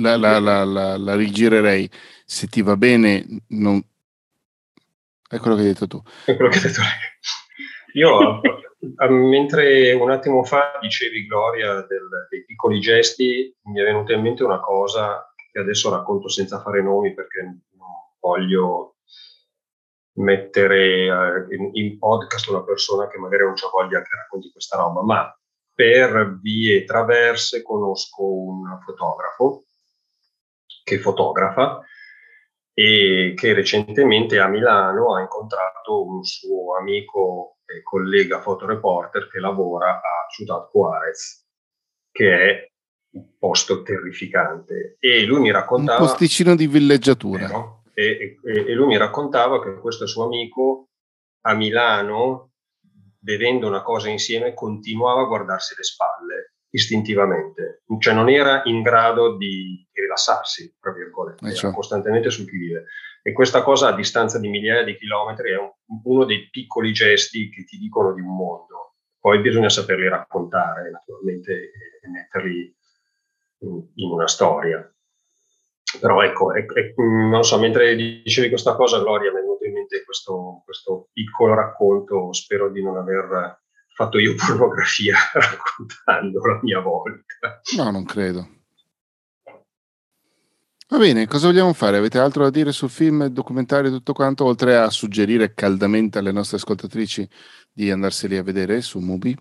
[0.00, 1.88] la, la, la, la, rigirerei,
[2.24, 3.80] se ti va bene non...
[5.28, 6.02] È quello che hai detto tu.
[6.24, 6.90] È quello che hai detto lei.
[7.94, 8.40] Io
[9.08, 14.44] mentre un attimo fa dicevi, Gloria, del, dei piccoli gesti, mi è venuta in mente
[14.44, 17.88] una cosa che adesso racconto senza fare nomi perché non
[18.20, 18.97] voglio
[20.18, 24.76] mettere eh, in, in, podcast una persona che magari non c'ha voglia che racconti questa
[24.76, 25.36] roba, ma
[25.74, 29.64] per vie traverse conosco un fotografo
[30.82, 31.80] che fotografa
[32.72, 39.96] e che recentemente a Milano ha incontrato un suo amico e collega fotoreporter che lavora
[39.96, 41.46] a Ciudad Juarez,
[42.10, 42.72] che è
[43.10, 44.96] un posto terrificante.
[44.98, 46.00] E lui mi raccontava...
[46.00, 47.46] Un posticino di villeggiatura.
[47.46, 47.77] Vero?
[47.98, 50.90] E, e, e lui mi raccontava che questo suo amico
[51.46, 52.52] a Milano,
[53.18, 59.36] bevendo una cosa insieme, continuava a guardarsi le spalle istintivamente, cioè non era in grado
[59.36, 61.72] di, rilassarsi, tra virgolette, eh, era cioè.
[61.72, 62.84] costantemente sul chi vive.
[63.20, 65.72] E questa cosa a distanza di migliaia di chilometri è un,
[66.04, 68.94] uno dei piccoli gesti che ti dicono di un mondo.
[69.18, 71.52] Poi bisogna saperli raccontare, naturalmente,
[72.00, 72.76] e metterli
[73.62, 74.88] in, in una storia.
[76.00, 76.64] Però ecco, è,
[76.96, 81.54] non so, mentre dicevi questa cosa, Gloria, mi è venuto in mente questo, questo piccolo
[81.54, 83.60] racconto, spero di non aver
[83.94, 87.60] fatto io pornografia raccontando la mia volta.
[87.76, 88.56] No, non credo.
[90.90, 91.98] Va bene, cosa vogliamo fare?
[91.98, 96.32] Avete altro da dire sul film, documentario e tutto quanto, oltre a suggerire caldamente alle
[96.32, 97.28] nostre ascoltatrici
[97.70, 99.36] di andarseli a vedere su Mubi?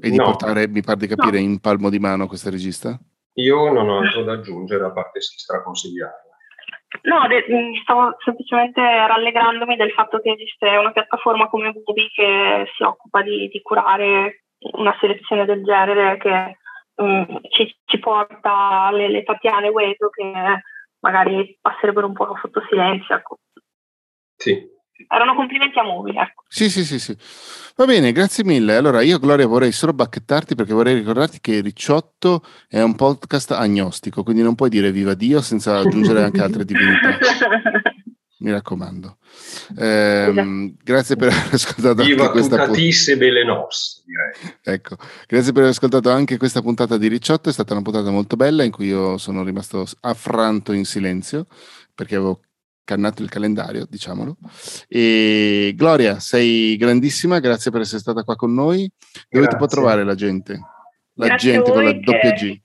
[0.00, 0.24] E di no.
[0.24, 1.44] portare, mi pare di capire, no.
[1.44, 3.00] in palmo di mano questa regista?
[3.38, 6.36] Io non ho altro da aggiungere a parte si straconsigliarla.
[7.02, 12.66] No, de- mm, stavo semplicemente rallegrandomi del fatto che esiste una piattaforma come Bubi che
[12.76, 16.56] si occupa di, di curare una selezione del genere che
[16.96, 20.32] um, ci, ci, porta alle le Tatiane Ueso che
[21.00, 23.14] magari passerebbero un po' sotto silenzio.
[23.14, 23.36] Ecco.
[24.36, 24.66] Sì,
[25.06, 26.20] erano complimenti a Movie.
[26.20, 26.44] Ecco.
[26.48, 27.16] Sì, sì, sì, sì.
[27.76, 28.76] Va bene, grazie mille.
[28.76, 34.22] Allora, io, Gloria, vorrei solo bacchettarti perché vorrei ricordarti che Ricciotto è un podcast agnostico,
[34.22, 37.16] quindi non puoi dire viva Dio senza aggiungere anche altre divinità.
[38.40, 39.16] Mi raccomando.
[39.76, 43.16] Eh, grazie per aver ascoltato Viva anche questa puntata.
[43.16, 44.56] belle nos, direi.
[44.62, 44.96] Ecco,
[45.26, 48.62] grazie per aver ascoltato anche questa puntata di Ricciotto, è stata una puntata molto bella
[48.62, 51.46] in cui io sono rimasto affranto in silenzio
[51.94, 52.42] perché avevo
[52.88, 54.38] cannato il calendario, diciamolo.
[54.88, 58.88] E Gloria, sei grandissima, grazie per essere stata qua con noi.
[59.28, 59.50] Dove grazie.
[59.50, 60.58] ti può trovare la gente?
[61.16, 62.58] La grazie gente con la doppia G.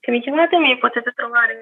[0.00, 1.54] Che mi chiamate, mi potete trovare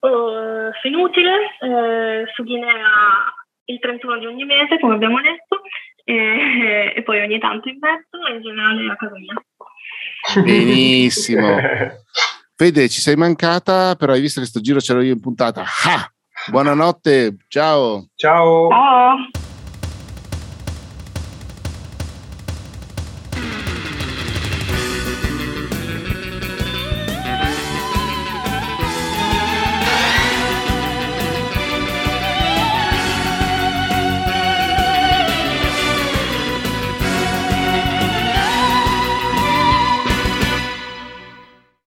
[0.00, 3.32] uh, su Inutile, uh, su Guinea
[3.64, 5.62] il 31 di ogni mese, come abbiamo detto,
[6.04, 10.44] e, e poi ogni tanto in mezzo e in generale a casa mia.
[10.44, 11.56] Benissimo.
[12.56, 15.62] Fede, ci sei mancata, però hai visto che sto giro c'ero io in puntata.
[15.62, 16.10] Ah!
[16.50, 18.06] Buonanotte, ciao.
[18.16, 18.68] Ciao.
[18.68, 19.45] Ciao.